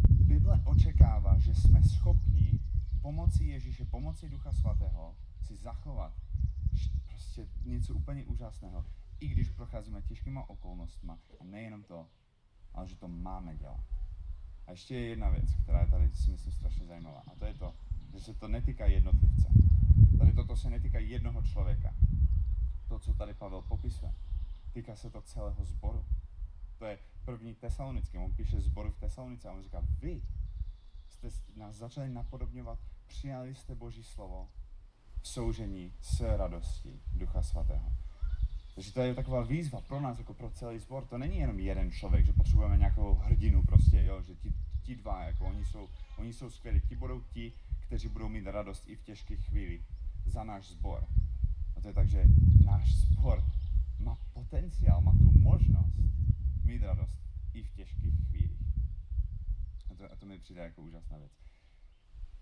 Bible 0.08 0.62
očekává, 0.64 1.38
že 1.38 1.54
jsme 1.54 1.82
schopni 1.82 2.60
pomocí 3.02 3.48
Ježíše, 3.48 3.84
pomocí 3.84 4.28
Ducha 4.28 4.52
Svatého 4.52 5.16
si 5.42 5.56
zachovat 5.56 6.12
prostě 7.06 7.46
něco 7.64 7.94
úplně 7.94 8.24
úžasného, 8.24 8.84
i 9.20 9.28
když 9.28 9.50
procházíme 9.50 10.02
těžkýma 10.02 10.50
okolnostma 10.50 11.18
a 11.40 11.44
nejenom 11.44 11.82
to, 11.82 12.08
ale 12.74 12.88
že 12.88 12.96
to 12.96 13.08
máme 13.08 13.56
dělat. 13.56 13.84
A 14.66 14.70
ještě 14.70 14.94
je 14.94 15.08
jedna 15.08 15.28
věc, 15.28 15.54
která 15.62 15.80
je 15.80 15.86
tady, 15.86 16.10
si 16.14 16.30
myslím, 16.30 16.52
strašně 16.52 16.86
zajímavá. 16.86 17.22
A 17.26 17.34
to 17.38 17.44
je 17.44 17.54
to, 17.54 17.74
že 18.14 18.20
se 18.20 18.34
to 18.34 18.48
netýká 18.48 18.86
jednotlivce. 18.86 19.48
Tady 20.18 20.32
toto 20.32 20.56
se 20.56 20.70
netýká 20.70 20.98
jednoho 20.98 21.42
člověka. 21.42 21.94
To, 22.88 22.98
co 22.98 23.14
tady 23.14 23.34
Pavel 23.34 23.62
popisuje. 23.62 24.14
Týká 24.72 24.96
se 24.96 25.10
to 25.10 25.22
celého 25.22 25.64
sboru. 25.64 26.04
To 26.78 26.84
je 26.84 26.98
první 27.24 27.54
tesalonický. 27.54 28.18
On 28.18 28.32
píše 28.32 28.60
zboru 28.60 28.90
v 28.90 29.00
Tesalonice 29.00 29.48
a 29.48 29.52
on 29.52 29.62
říká, 29.62 29.82
vy 30.00 30.22
jste 31.08 31.28
nás 31.56 31.76
začali 31.76 32.08
napodobňovat, 32.08 32.78
přijali 33.06 33.54
jste 33.54 33.74
Boží 33.74 34.04
slovo 34.04 34.48
v 35.20 35.28
soužení 35.28 35.92
s 36.00 36.36
radostí 36.36 37.00
Ducha 37.14 37.42
Svatého. 37.42 37.92
Takže 38.74 38.92
to 38.92 39.00
je 39.00 39.14
taková 39.14 39.42
výzva 39.42 39.80
pro 39.80 40.00
nás, 40.00 40.18
jako 40.18 40.34
pro 40.34 40.50
celý 40.50 40.78
sbor. 40.78 41.06
To 41.06 41.18
není 41.18 41.38
jenom 41.38 41.60
jeden 41.60 41.92
člověk, 41.92 42.26
že 42.26 42.32
potřebujeme 42.32 42.76
nějakou 42.76 43.14
hrdinu 43.14 43.62
prostě, 43.62 44.04
jo, 44.04 44.22
že 44.22 44.34
ti, 44.34 44.52
ti 44.82 44.96
dva, 44.96 45.24
jako 45.24 45.44
oni 45.44 45.64
jsou, 45.64 45.88
oni 46.16 46.32
jsou 46.32 46.50
skvělí. 46.50 46.80
Ti 46.80 46.96
budou 46.96 47.20
ti, 47.20 47.52
kteří 47.86 48.08
budou 48.08 48.28
mít 48.28 48.46
radost 48.46 48.82
i 48.86 48.96
v 48.96 49.02
těžkých 49.02 49.46
chvílích 49.46 49.82
za 50.26 50.44
náš 50.44 50.66
sbor. 50.66 51.06
A 51.76 51.80
to 51.80 51.88
je 51.88 51.94
tak, 51.94 52.08
že 52.08 52.24
náš 52.64 52.94
sbor 52.94 53.44
má 53.98 54.18
potenciál, 54.32 55.00
má 55.00 55.12
tu 55.12 55.38
možnost 55.38 55.94
mít 56.64 56.82
radost 56.82 57.18
i 57.54 57.62
v 57.62 57.70
těžkých 57.70 58.14
chvílích. 58.28 58.60
A 59.90 59.94
to, 59.94 60.12
a 60.12 60.16
to 60.16 60.26
mi 60.26 60.38
přijde 60.38 60.62
jako 60.62 60.82
úžasná 60.82 61.18
věc. 61.18 61.32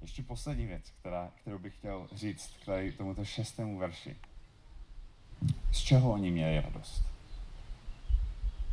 Ještě 0.01 0.23
poslední 0.23 0.67
věc, 0.67 0.91
která, 1.01 1.33
kterou 1.41 1.59
bych 1.59 1.77
chtěl 1.77 2.09
říct 2.15 2.51
k 2.65 2.97
tomuto 2.97 3.25
šestému 3.25 3.79
verši. 3.79 4.17
Z 5.73 5.79
čeho 5.79 6.13
oni 6.13 6.31
měli 6.31 6.61
radost? 6.61 7.05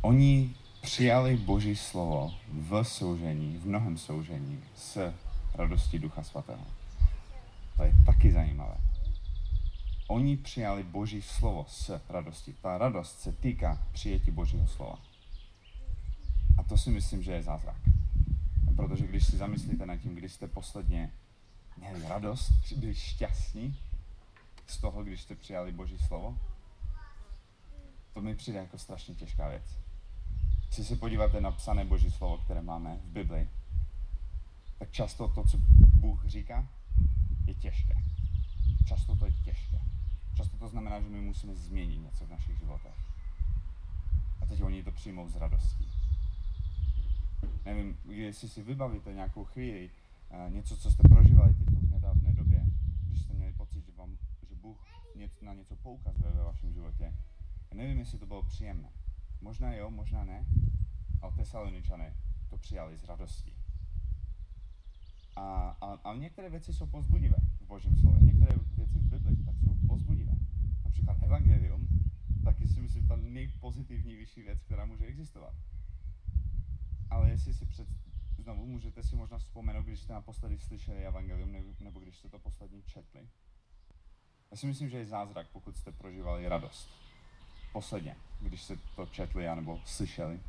Oni 0.00 0.54
přijali 0.80 1.36
Boží 1.36 1.76
slovo 1.76 2.34
v 2.48 2.84
soužení, 2.84 3.58
v 3.58 3.66
mnohem 3.66 3.98
soužení 3.98 4.64
s 4.76 5.14
radostí 5.54 5.98
Ducha 5.98 6.22
Svatého. 6.22 6.64
To 7.76 7.82
je 7.82 7.92
taky 8.06 8.32
zajímavé. 8.32 8.76
Oni 10.08 10.36
přijali 10.36 10.82
Boží 10.82 11.22
slovo 11.22 11.66
s 11.68 12.00
radostí. 12.08 12.52
Ta 12.52 12.78
radost 12.78 13.20
se 13.20 13.32
týká 13.32 13.86
přijetí 13.92 14.30
Božího 14.30 14.66
slova. 14.66 14.98
A 16.58 16.62
to 16.62 16.78
si 16.78 16.90
myslím, 16.90 17.22
že 17.22 17.32
je 17.32 17.42
zázrak. 17.42 17.76
Protože 18.76 19.06
když 19.06 19.26
si 19.26 19.36
zamyslíte 19.36 19.86
nad 19.86 19.96
tím, 19.96 20.14
kdy 20.14 20.28
jste 20.28 20.46
posledně 20.46 21.12
měli 21.76 22.08
radost, 22.08 22.52
byli 22.76 22.94
šťastní 22.94 23.78
z 24.66 24.78
toho, 24.78 25.04
když 25.04 25.22
jste 25.22 25.34
přijali 25.34 25.72
Boží 25.72 25.98
slovo, 25.98 26.38
to 28.14 28.20
mi 28.20 28.34
přijde 28.34 28.58
jako 28.58 28.78
strašně 28.78 29.14
těžká 29.14 29.48
věc. 29.48 29.78
Když 30.74 30.86
se 30.86 30.96
podíváte 30.96 31.40
na 31.40 31.50
psané 31.50 31.84
Boží 31.84 32.10
slovo, 32.10 32.38
které 32.38 32.62
máme 32.62 32.96
v 32.96 33.06
Bibli, 33.12 33.48
tak 34.80 34.90
často 34.90 35.28
to, 35.28 35.44
co 35.44 35.58
Bůh 36.00 36.26
říká, 36.26 36.68
je 37.46 37.54
těžké. 37.54 37.94
Často 38.86 39.16
to 39.16 39.26
je 39.26 39.32
těžké. 39.32 39.80
Často 40.34 40.56
to 40.56 40.68
znamená, 40.68 41.00
že 41.00 41.08
my 41.08 41.20
musíme 41.20 41.54
změnit 41.54 41.98
něco 41.98 42.26
v 42.26 42.30
našich 42.30 42.58
životech. 42.58 42.94
A 44.40 44.46
teď 44.46 44.62
oni 44.62 44.82
to 44.82 44.92
přijmou 44.92 45.28
s 45.28 45.36
radostí. 45.36 45.88
Nevím, 47.64 47.98
jestli 48.08 48.48
si 48.48 48.62
vybavíte 48.62 49.12
nějakou 49.12 49.44
chvíli, 49.44 49.90
něco, 50.48 50.76
co 50.76 50.90
jste 50.90 51.08
prožívali 51.08 51.54
teď 51.54 51.68
v 51.68 51.90
nedávné 51.90 52.32
době, 52.32 52.66
když 53.08 53.22
jste 53.22 53.34
měli 53.34 53.52
pocit, 53.52 53.80
poukazuje 55.82 56.32
ve 56.32 56.42
vašem 56.42 56.72
životě. 56.72 57.14
Já 57.70 57.76
nevím, 57.76 57.98
jestli 57.98 58.18
to 58.18 58.26
bylo 58.26 58.42
příjemné. 58.42 58.88
Možná 59.40 59.74
jo, 59.74 59.90
možná 59.90 60.24
ne, 60.24 60.44
ale 61.22 61.32
tesaloničané 61.32 62.14
to 62.50 62.56
přijali 62.58 62.98
s 62.98 63.04
radostí. 63.04 63.52
A, 65.40 65.76
a, 65.80 66.10
a 66.10 66.14
některé 66.14 66.50
věci 66.50 66.72
jsou 66.72 66.86
pozbudivé 66.86 67.36
v 67.60 67.66
Božím 67.66 67.96
slově. 67.96 68.20
Některé 68.20 68.54
věci 68.56 68.98
v 68.98 69.10
Bibli 69.10 69.36
tak 69.36 69.54
jsou 69.64 69.86
pozbudivé. 69.88 70.32
Například 70.84 71.22
Evangelium, 71.22 71.88
taky 72.44 72.68
si 72.68 72.80
myslím 72.80 73.08
ta 73.08 73.16
nejpozitivnější 73.16 74.42
věc, 74.42 74.62
která 74.62 74.84
může 74.84 75.04
existovat. 75.04 75.54
Ale 77.10 77.30
jestli 77.30 77.54
si 77.54 77.66
před, 77.66 77.88
znovu 78.38 78.66
můžete 78.66 79.02
si 79.02 79.16
možná 79.16 79.38
vzpomenout, 79.38 79.82
když 79.82 80.00
jste 80.00 80.12
naposledy 80.12 80.58
slyšeli 80.58 81.06
Evangelium, 81.06 81.52
nebo 81.80 82.00
když 82.00 82.16
jste 82.16 82.28
to 82.28 82.38
poslední 82.38 82.82
četli. 82.82 83.28
Já 84.50 84.56
si 84.56 84.66
myslím, 84.66 84.88
že 84.88 84.98
je 84.98 85.06
zázrak, 85.06 85.46
pokud 85.52 85.76
jste 85.76 85.92
prožívali 85.92 86.48
radost. 86.48 86.90
Posledně, 87.72 88.16
když 88.40 88.62
jste 88.62 88.76
to 88.96 89.06
četli 89.06 89.48
anebo 89.48 89.80
slyšeli. 89.84 90.40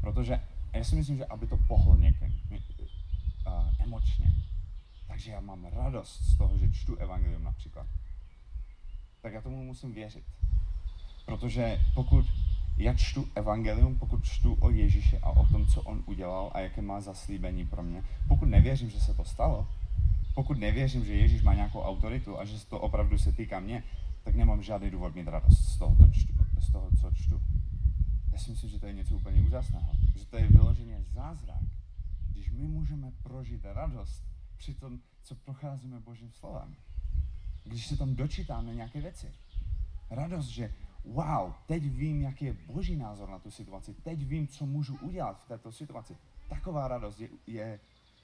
Protože 0.00 0.40
já 0.72 0.84
si 0.84 0.96
myslím, 0.96 1.16
že 1.16 1.26
aby 1.26 1.46
to 1.46 1.56
pohlo 1.56 1.96
někým 1.96 2.40
uh, 3.46 3.68
emočně, 3.78 4.32
takže 5.08 5.30
já 5.30 5.40
mám 5.40 5.64
radost 5.64 6.20
z 6.22 6.38
toho, 6.38 6.58
že 6.58 6.72
čtu 6.72 6.96
evangelium 6.96 7.44
například, 7.44 7.86
tak 9.22 9.32
já 9.32 9.40
tomu 9.40 9.64
musím 9.64 9.92
věřit. 9.92 10.24
Protože 11.26 11.80
pokud 11.94 12.26
já 12.76 12.94
čtu 12.94 13.28
evangelium, 13.34 13.98
pokud 13.98 14.24
čtu 14.24 14.56
o 14.60 14.70
Ježíši 14.70 15.18
a 15.18 15.30
o 15.30 15.46
tom, 15.46 15.66
co 15.66 15.82
on 15.82 16.02
udělal 16.06 16.50
a 16.54 16.60
jaké 16.60 16.82
má 16.82 17.00
zaslíbení 17.00 17.66
pro 17.66 17.82
mě, 17.82 18.02
pokud 18.28 18.46
nevěřím, 18.46 18.90
že 18.90 19.00
se 19.00 19.14
to 19.14 19.24
stalo, 19.24 19.68
pokud 20.34 20.58
nevěřím, 20.58 21.04
že 21.04 21.12
Ježíš 21.14 21.42
má 21.42 21.54
nějakou 21.54 21.80
autoritu 21.80 22.38
a 22.38 22.44
že 22.44 22.66
to 22.66 22.80
opravdu 22.80 23.18
se 23.18 23.32
týká 23.32 23.60
mě, 23.60 23.82
tak 24.24 24.34
nemám 24.34 24.62
žádný 24.62 24.90
důvod 24.90 25.14
mít 25.14 25.28
radost 25.28 25.58
z 25.58 25.78
čtu, 26.12 26.32
z 26.60 26.72
toho 26.72 26.90
co 27.00 27.10
čtu. 27.14 27.40
Si 28.38 28.50
myslím, 28.50 28.70
že 28.70 28.78
to 28.78 28.86
je 28.86 28.92
něco 28.92 29.14
úplně 29.14 29.42
úžasného. 29.42 29.92
Že 30.16 30.26
to 30.26 30.36
je 30.36 30.46
vyloženě 30.46 31.02
zázrak, 31.02 31.62
když 32.30 32.50
my 32.50 32.68
můžeme 32.68 33.12
prožít 33.22 33.64
radost 33.64 34.24
při 34.56 34.74
tom, 34.74 34.98
co 35.22 35.34
procházíme 35.34 36.00
Božím 36.00 36.32
slovem. 36.32 36.76
Když 37.64 37.86
se 37.86 37.96
tam 37.96 38.14
dočítáme 38.14 38.74
nějaké 38.74 39.00
věci. 39.00 39.32
Radost, 40.10 40.48
že 40.48 40.74
wow, 41.04 41.52
teď 41.66 41.82
vím, 41.82 42.22
jaký 42.22 42.44
je 42.44 42.52
Boží 42.52 42.96
názor 42.96 43.28
na 43.28 43.38
tu 43.38 43.50
situaci, 43.50 43.94
teď 43.94 44.26
vím, 44.26 44.48
co 44.48 44.66
můžu 44.66 44.96
udělat 44.96 45.42
v 45.44 45.48
této 45.48 45.72
situaci. 45.72 46.16
Taková 46.48 46.88
radost 46.88 47.20
je, 47.20 47.28
je 47.46 47.80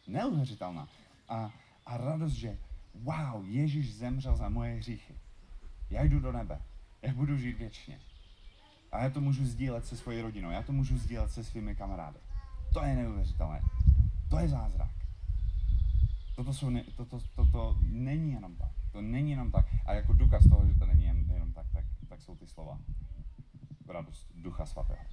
neuvěřitelná. 0.07 0.89
A, 1.29 1.53
a 1.87 1.97
radost, 1.97 2.33
že 2.33 2.59
wow, 2.95 3.45
Ježíš 3.47 3.95
zemřel 3.95 4.37
za 4.37 4.49
moje 4.49 4.75
hříchy. 4.75 5.15
Já 5.91 6.03
jdu 6.03 6.21
do 6.21 6.33
nebe. 6.33 6.63
Já 7.03 7.15
budu 7.15 7.37
žít 7.37 7.59
věčně. 7.59 8.01
A 8.95 9.03
já 9.03 9.11
to 9.11 9.21
můžu 9.21 9.47
sdílet 9.47 9.87
se 9.87 9.97
svojí 9.97 10.21
rodinou, 10.21 10.51
já 10.51 10.63
to 10.63 10.73
můžu 10.73 10.99
sdílet 10.99 11.31
se 11.31 11.45
svými 11.45 11.77
kamarády. 11.77 12.19
To 12.73 12.85
je 12.85 12.95
neuvěřitelné. 12.95 13.63
To 14.29 14.39
je 14.39 14.49
zázrak. 14.49 14.91
Toto, 16.37 16.55
jsou 16.55 16.71
ne, 16.71 16.85
toto, 16.97 17.19
toto 17.37 17.79
není 17.81 18.33
jenom 18.33 18.57
tak. 18.57 18.71
To 18.93 19.03
není 19.03 19.31
jenom 19.31 19.51
tak. 19.51 19.67
A 19.87 19.95
jako 19.95 20.13
důkaz 20.13 20.49
toho, 20.49 20.67
že 20.67 20.75
to 20.75 20.87
není 20.87 21.05
jen, 21.05 21.31
jenom 21.33 21.53
tak, 21.53 21.67
tak, 21.73 21.85
tak 22.09 22.23
jsou 22.23 22.37
ty 22.37 22.47
slova. 22.47 22.79
Radost 23.89 24.33
Ducha 24.35 24.67
Svatého. 24.67 25.05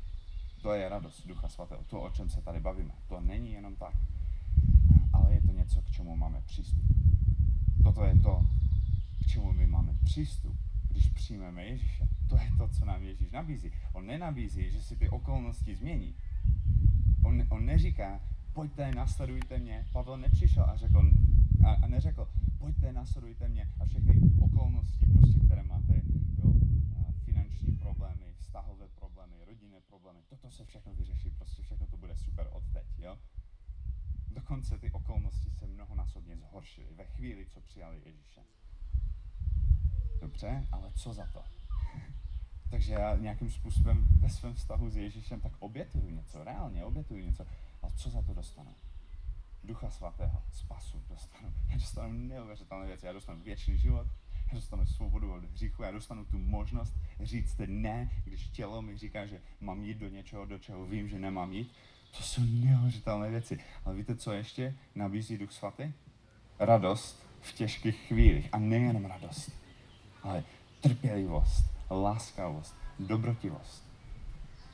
To 0.62 0.74
je 0.74 0.90
radost 0.90 1.28
Ducha 1.28 1.50
Svatého. 1.50 1.84
To, 1.84 2.02
o 2.02 2.10
čem 2.10 2.30
se 2.30 2.42
tady 2.42 2.60
bavíme. 2.60 2.94
To 3.08 3.22
není 3.22 3.52
jenom 3.52 3.76
tak. 3.76 3.96
Ale 5.14 5.34
je 5.34 5.42
to 5.42 5.52
něco, 5.52 5.82
k 5.82 5.92
čemu 5.92 6.16
máme 6.16 6.42
přístup. 6.42 6.86
Toto 7.84 8.04
je 8.04 8.20
to, 8.20 8.46
k 9.24 9.28
čemu 9.28 9.54
my 9.54 9.68
máme 9.68 9.94
přístup 10.04 10.58
když 10.92 11.10
přijmeme 11.10 11.66
Ježíše. 11.66 12.08
To 12.30 12.38
je 12.38 12.52
to, 12.58 12.68
co 12.68 12.86
nám 12.86 13.04
Ježíš 13.04 13.32
nabízí. 13.32 13.72
On 13.94 14.06
nenabízí, 14.06 14.72
že 14.72 14.82
si 14.82 14.96
ty 14.96 15.10
okolnosti 15.10 15.76
změní. 15.76 16.16
On, 17.24 17.44
on 17.50 17.66
neříká, 17.66 18.22
pojďte, 18.54 18.92
nasledujte 18.96 19.58
mě. 19.58 19.86
Pavel 19.94 20.18
nepřišel 20.18 20.64
a 20.64 20.78
řekl, 20.78 21.12
a, 21.66 21.72
a 21.74 21.88
neřekl, 21.88 22.28
pojďte, 22.58 22.94
nasledujte 22.94 23.50
mě 23.50 23.70
a 23.80 23.86
všechny 23.86 24.22
okolnosti, 24.40 25.06
prostě, 25.06 25.40
které 25.46 25.64
máte, 25.64 26.02
jo, 26.44 26.54
finanční 27.26 27.72
problémy, 27.72 28.26
vztahové 28.38 28.88
problémy, 28.88 29.36
rodinné 29.46 29.78
problémy, 29.88 30.20
toto 30.30 30.52
se 30.52 30.66
všechno 30.66 30.94
vyřeší, 30.94 31.30
prostě 31.30 31.64
všechno 31.64 31.88
to 31.88 31.98
bude 31.98 32.16
super 32.16 32.48
od 32.52 32.64
teď, 32.74 32.88
jo. 33.00 33.18
Dokonce 34.32 34.78
ty 34.78 34.92
okolnosti 34.92 35.50
se 35.50 35.68
mnohonásobně 35.68 36.38
zhoršily 36.38 36.94
ve 36.96 37.06
chvíli, 37.06 37.46
co 37.46 37.62
přijali 37.62 38.02
Ježíše. 38.06 38.42
Dobře, 40.22 40.68
ale 40.72 40.92
co 40.96 41.14
za 41.14 41.26
to? 41.26 41.44
Takže 42.70 42.94
já 42.94 43.16
nějakým 43.16 43.52
způsobem 43.52 44.08
ve 44.20 44.30
svém 44.30 44.54
vztahu 44.54 44.90
s 44.90 44.98
Ježíšem 44.98 45.42
tak 45.42 45.52
obětuju 45.60 46.10
něco, 46.10 46.44
reálně 46.44 46.86
obětuju 46.86 47.26
něco. 47.26 47.46
Ale 47.82 47.92
co 47.96 48.10
za 48.10 48.22
to 48.22 48.34
dostanu? 48.34 48.76
Ducha 49.64 49.92
svatého, 49.92 50.44
spasu 50.52 51.04
dostanu. 51.10 51.54
Já 51.70 51.78
dostanu 51.78 52.14
neuvěřitelné 52.14 52.88
věci. 52.88 53.06
Já 53.06 53.14
dostanu 53.14 53.42
věčný 53.42 53.78
život, 53.78 54.08
já 54.48 54.56
dostanu 54.56 54.86
svobodu 54.86 55.34
od 55.34 55.44
hříchu, 55.44 55.84
já 55.84 55.92
dostanu 55.92 56.26
tu 56.26 56.38
možnost 56.38 56.96
říct 57.22 57.62
ne, 57.66 58.12
když 58.24 58.48
tělo 58.48 58.82
mi 58.82 58.98
říká, 58.98 59.26
že 59.26 59.42
mám 59.62 59.84
jít 59.84 59.98
do 59.98 60.08
něčeho, 60.08 60.46
do 60.46 60.60
čeho 60.60 60.86
vím, 60.86 61.10
že 61.10 61.20
nemám 61.20 61.54
jít. 61.54 61.72
To 62.18 62.24
jsou 62.24 62.42
neuvěřitelné 62.42 63.30
věci. 63.30 63.60
Ale 63.86 63.96
víte, 63.96 64.16
co 64.16 64.32
ještě 64.32 64.76
nabízí 64.96 65.38
Duch 65.38 65.52
svatý? 65.52 65.94
Radost 66.60 67.28
v 67.42 67.54
těžkých 67.54 67.96
chvílích. 67.96 68.50
A 68.52 68.60
nejenom 68.60 69.06
radost 69.06 69.61
ale 70.24 70.44
trpělivost, 70.82 71.66
láskavost, 71.90 72.76
dobrotivost. 73.00 73.84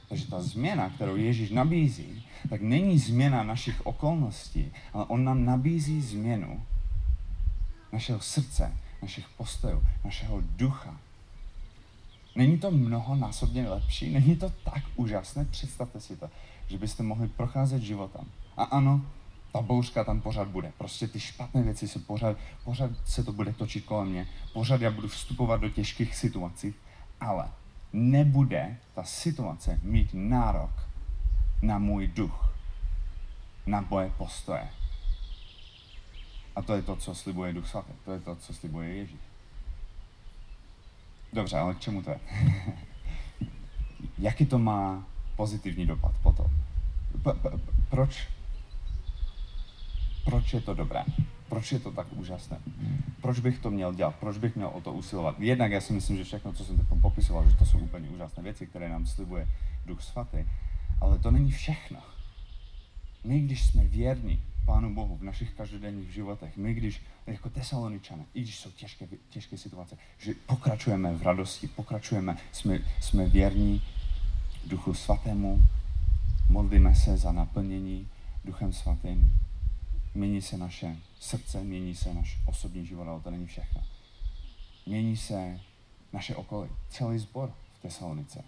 Takže 0.10 0.28
ta 0.28 0.42
změna, 0.42 0.90
kterou 0.90 1.16
Ježíš 1.16 1.50
nabízí, 1.50 2.26
tak 2.50 2.62
není 2.62 3.00
změna 3.00 3.44
našich 3.44 3.86
okolností, 3.86 4.72
ale 4.94 5.06
on 5.06 5.24
nám 5.24 5.46
nabízí 5.46 6.02
změnu 6.02 6.66
našeho 7.92 8.20
srdce, 8.20 8.78
našich 9.02 9.30
postojů, 9.30 9.84
našeho 10.06 10.42
ducha. 10.42 10.98
Není 12.36 12.58
to 12.58 12.72
mnohonásobně 12.72 13.70
lepší? 13.70 14.14
Není 14.14 14.36
to 14.36 14.50
tak 14.50 14.84
úžasné? 14.96 15.46
Představte 15.46 16.00
si 16.00 16.18
to, 16.18 16.30
že 16.68 16.78
byste 16.78 17.04
mohli 17.04 17.28
procházet 17.28 17.82
životem. 17.82 18.26
A 18.58 18.64
ano, 18.64 19.06
ta 19.52 19.62
bouřka 19.62 20.04
tam 20.04 20.22
pořád 20.22 20.48
bude. 20.48 20.72
Prostě 20.78 21.08
ty 21.08 21.20
špatné 21.20 21.64
věci 21.64 21.88
se 21.88 22.00
pořád, 22.00 22.38
pořád 22.64 22.92
se 23.06 23.24
to 23.24 23.32
bude 23.32 23.54
točit 23.54 23.86
kolem 23.86 24.08
mě. 24.08 24.28
Pořád 24.54 24.82
já 24.82 24.92
budu 24.92 25.08
vstupovat 25.08 25.62
do 25.62 25.70
těžkých 25.70 26.16
situací, 26.16 26.74
ale 27.22 27.50
nebude 27.94 28.78
ta 28.96 29.04
situace 29.04 29.80
mít 29.84 30.10
nárok 30.14 30.88
na 31.62 31.80
můj 31.80 32.08
duch, 32.08 32.56
na 33.66 33.86
moje 33.90 34.12
postoje. 34.18 34.70
A 36.56 36.62
to 36.62 36.74
je 36.74 36.82
to, 36.82 36.96
co 36.96 37.16
slibuje 37.16 37.54
Duch 37.54 37.68
Svatý. 37.68 37.92
To 38.06 38.12
je 38.12 38.20
to, 38.20 38.36
co 38.36 38.54
slibuje 38.54 38.90
Ježíš. 38.90 39.20
Dobře, 41.34 41.58
ale 41.58 41.76
k 41.76 41.80
čemu 41.80 42.02
to 42.02 42.10
je? 42.10 42.20
Jaký 44.18 44.46
to 44.46 44.60
má 44.60 45.04
pozitivní 45.36 45.86
dopad 45.86 46.16
potom? 46.24 46.48
proč 47.90 48.28
proč 50.28 50.54
je 50.54 50.62
to 50.62 50.74
dobré? 50.74 51.04
Proč 51.50 51.72
je 51.72 51.80
to 51.80 51.92
tak 51.92 52.08
úžasné? 52.12 52.60
Proč 53.22 53.40
bych 53.40 53.60
to 53.60 53.72
měl 53.72 53.94
dělat? 53.94 54.16
Proč 54.16 54.38
bych 54.38 54.56
měl 54.56 54.68
o 54.68 54.82
to 54.82 54.94
usilovat? 54.94 55.40
Jednak 55.40 55.72
já 55.72 55.82
si 55.82 55.94
myslím, 55.94 56.18
že 56.18 56.24
všechno, 56.24 56.54
co 56.54 56.66
jsem 56.66 56.78
teď 56.78 56.88
popisoval, 57.02 57.50
že 57.50 57.56
to 57.56 57.66
jsou 57.66 57.80
úplně 57.80 58.10
úžasné 58.10 58.44
věci, 58.44 58.68
které 58.68 58.90
nám 58.90 59.06
slibuje 59.06 59.48
Duch 59.86 60.02
Svatý. 60.02 60.38
Ale 61.02 61.20
to 61.20 61.32
není 61.32 61.52
všechno. 61.52 62.00
My, 63.24 63.40
když 63.40 63.66
jsme 63.66 63.84
věrní 63.84 64.44
Pánu 64.66 64.94
Bohu 64.96 65.18
v 65.18 65.24
našich 65.24 65.54
každodenních 65.54 66.14
životech, 66.14 66.58
my, 66.58 66.74
když 66.74 67.02
jako 67.28 67.50
tesaloničané, 67.50 68.24
i 68.34 68.42
když 68.42 68.60
jsou 68.60 68.72
těžké, 68.72 69.08
těžké 69.30 69.58
situace, 69.58 69.98
že 70.18 70.34
pokračujeme 70.46 71.14
v 71.14 71.22
radosti, 71.22 71.68
pokračujeme, 71.68 72.38
jsme, 72.52 72.80
jsme 73.02 73.26
věrní 73.26 73.82
Duchu 74.66 74.94
Svatému, 74.94 75.62
modlíme 76.50 76.96
se 76.96 77.18
za 77.18 77.32
naplnění 77.32 78.08
Duchem 78.46 78.74
Svatým, 78.74 79.47
Mění 80.18 80.42
se 80.42 80.58
naše 80.58 80.98
srdce, 81.20 81.64
mění 81.64 81.96
se 81.96 82.14
náš 82.14 82.40
osobní 82.46 82.86
život, 82.86 83.08
ale 83.08 83.22
to 83.22 83.32
není 83.32 83.46
všechno. 83.46 83.82
Mění 84.86 85.18
se 85.18 85.60
naše 86.14 86.36
okolí, 86.36 86.70
celý 86.90 87.20
sbor 87.20 87.54
v 87.80 87.82
Tesalonice. 87.82 88.44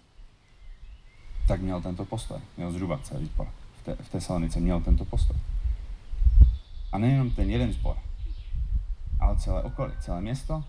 Tak 1.48 1.60
měl 1.60 1.82
tento 1.82 2.04
postoj, 2.04 2.40
měl 2.56 2.72
zhruba 2.72 2.98
celý 2.98 3.26
sbor 3.26 3.48
v, 3.80 3.84
te, 3.84 3.94
v 3.94 4.08
Tesalonice, 4.08 4.60
měl 4.60 4.80
tento 4.80 5.04
postoj. 5.04 5.36
A 6.92 6.98
nejenom 6.98 7.30
ten 7.30 7.50
jeden 7.50 7.72
sbor, 7.72 7.96
ale 9.20 9.38
celé 9.38 9.62
okolí, 9.62 9.92
celé 10.00 10.20
město 10.20 10.64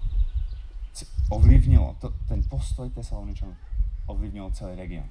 ovlivnilo, 1.29 1.95
to, 2.01 2.13
ten 2.27 2.43
postoj 2.49 2.89
Tesaloničanů 2.89 3.55
ovlivnil 4.05 4.51
celý 4.51 4.75
region. 4.75 5.05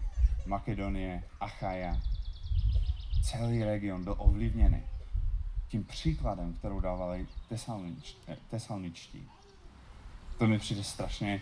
Makedonie, 0.47 1.23
Achaja, 1.41 2.01
celý 3.23 3.65
region 3.65 4.05
byl 4.05 4.15
ovlivněný 4.19 4.83
tím 5.71 5.85
příkladem, 5.85 6.53
kterou 6.53 6.81
dávali 6.81 7.27
tesalnič, 7.49 8.17
tesalničtí. 8.51 9.23
to 10.39 10.47
mi 10.47 10.59
přijde 10.59 10.85
strašně 10.85 11.41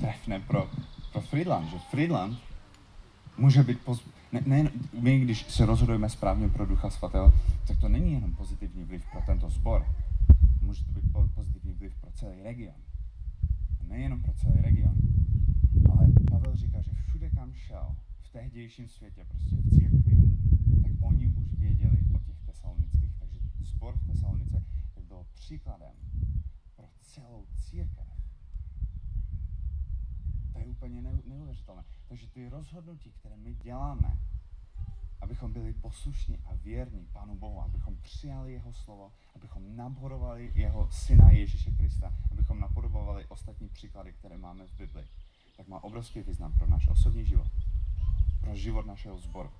trefné 0.00 0.40
pro, 0.40 0.70
pro 1.12 1.20
Friedland, 1.20 1.70
že 1.70 1.78
Friedland 1.78 2.38
může 3.38 3.62
být 3.62 3.80
poz... 3.80 4.04
ne, 4.32 4.42
ne, 4.46 4.70
my, 5.00 5.20
když 5.20 5.46
se 5.48 5.66
rozhodujeme 5.66 6.08
správně 6.08 6.48
pro 6.48 6.66
Ducha 6.66 6.90
Svatého, 6.90 7.32
tak 7.66 7.80
to 7.80 7.88
není 7.88 8.12
jenom 8.12 8.34
pozitivní 8.34 8.84
vliv 8.84 9.04
pro 9.12 9.22
tento 9.26 9.50
sbor. 9.50 9.86
Může 10.60 10.84
to 10.84 10.92
být 10.92 11.12
pozitivní 11.34 11.72
vliv 11.72 11.94
pro 12.00 12.10
celý 12.10 12.42
region. 12.42 12.74
Nejenom 13.82 14.22
pro 14.22 14.32
celý 14.32 14.60
region. 14.60 14.94
Ale 15.92 16.06
Pavel 16.30 16.56
říká, 16.56 16.80
že 16.82 16.90
všude, 16.92 17.30
kam 17.30 17.54
šel, 17.54 17.96
v 18.20 18.28
tehdějším 18.28 18.88
světě, 18.88 19.26
prostě 19.28 19.56
v 19.56 19.70
církvi, 19.70 20.16
tak 20.82 20.92
oni 21.00 21.26
už 21.26 21.58
věděli 21.58 21.96
o 22.14 22.18
těch 22.18 22.36
tesalonických. 22.46 23.10
Takže 23.18 23.38
sbor 23.60 23.94
v 23.96 24.06
Tesalonice 24.06 24.62
tak 24.94 25.04
byl 25.04 25.26
příkladem 25.52 25.92
pro 26.76 26.88
celou 27.00 27.46
církev. 27.54 28.06
To 30.52 30.58
je 30.58 30.66
úplně 30.66 31.02
neuvěřitelné. 31.02 31.84
Takže 32.08 32.26
ty 32.26 32.48
rozhodnutí, 32.48 33.12
které 33.12 33.36
my 33.36 33.54
děláme, 33.54 34.18
abychom 35.20 35.52
byli 35.52 35.72
poslušní 35.72 36.38
a 36.38 36.54
věrní 36.54 37.06
Pánu 37.12 37.34
Bohu, 37.34 37.60
abychom 37.60 37.96
přijali 37.96 38.52
Jeho 38.52 38.72
slovo, 38.72 39.12
abychom 39.34 39.76
naborovali 39.76 40.52
Jeho 40.54 40.88
Syna 40.90 41.30
Ježíše 41.30 41.70
Krista, 41.70 42.14
abychom 42.30 42.60
napodobovali 42.60 43.26
ostatní 43.26 43.68
příklady, 43.68 44.12
které 44.12 44.38
máme 44.38 44.66
v 44.66 44.76
Bibli, 44.76 45.06
tak 45.56 45.68
má 45.68 45.84
obrovský 45.84 46.22
význam 46.22 46.52
pro 46.52 46.66
náš 46.66 46.88
osobní 46.88 47.24
život, 47.24 47.50
pro 48.40 48.54
život 48.54 48.86
našeho 48.86 49.18
sboru, 49.18 49.50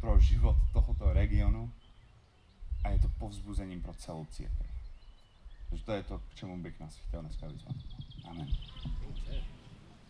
pro 0.00 0.20
život 0.20 0.56
tohoto 0.72 1.12
regionu 1.12 1.72
a 2.84 2.88
je 2.88 2.98
to 2.98 3.08
povzbuzením 3.08 3.82
pro 3.82 3.94
celou 3.94 4.24
církev. 4.24 4.69
Takže 5.70 5.84
to 5.84 5.92
je 5.92 6.02
to, 6.02 6.18
k 6.18 6.34
čemu 6.34 6.62
bych 6.62 6.80
nás 6.80 6.96
chtěl 6.96 7.20
dneska 7.20 7.46
vyzvat. 7.46 7.76
Amen. 8.24 8.48
Okay. 9.10 9.59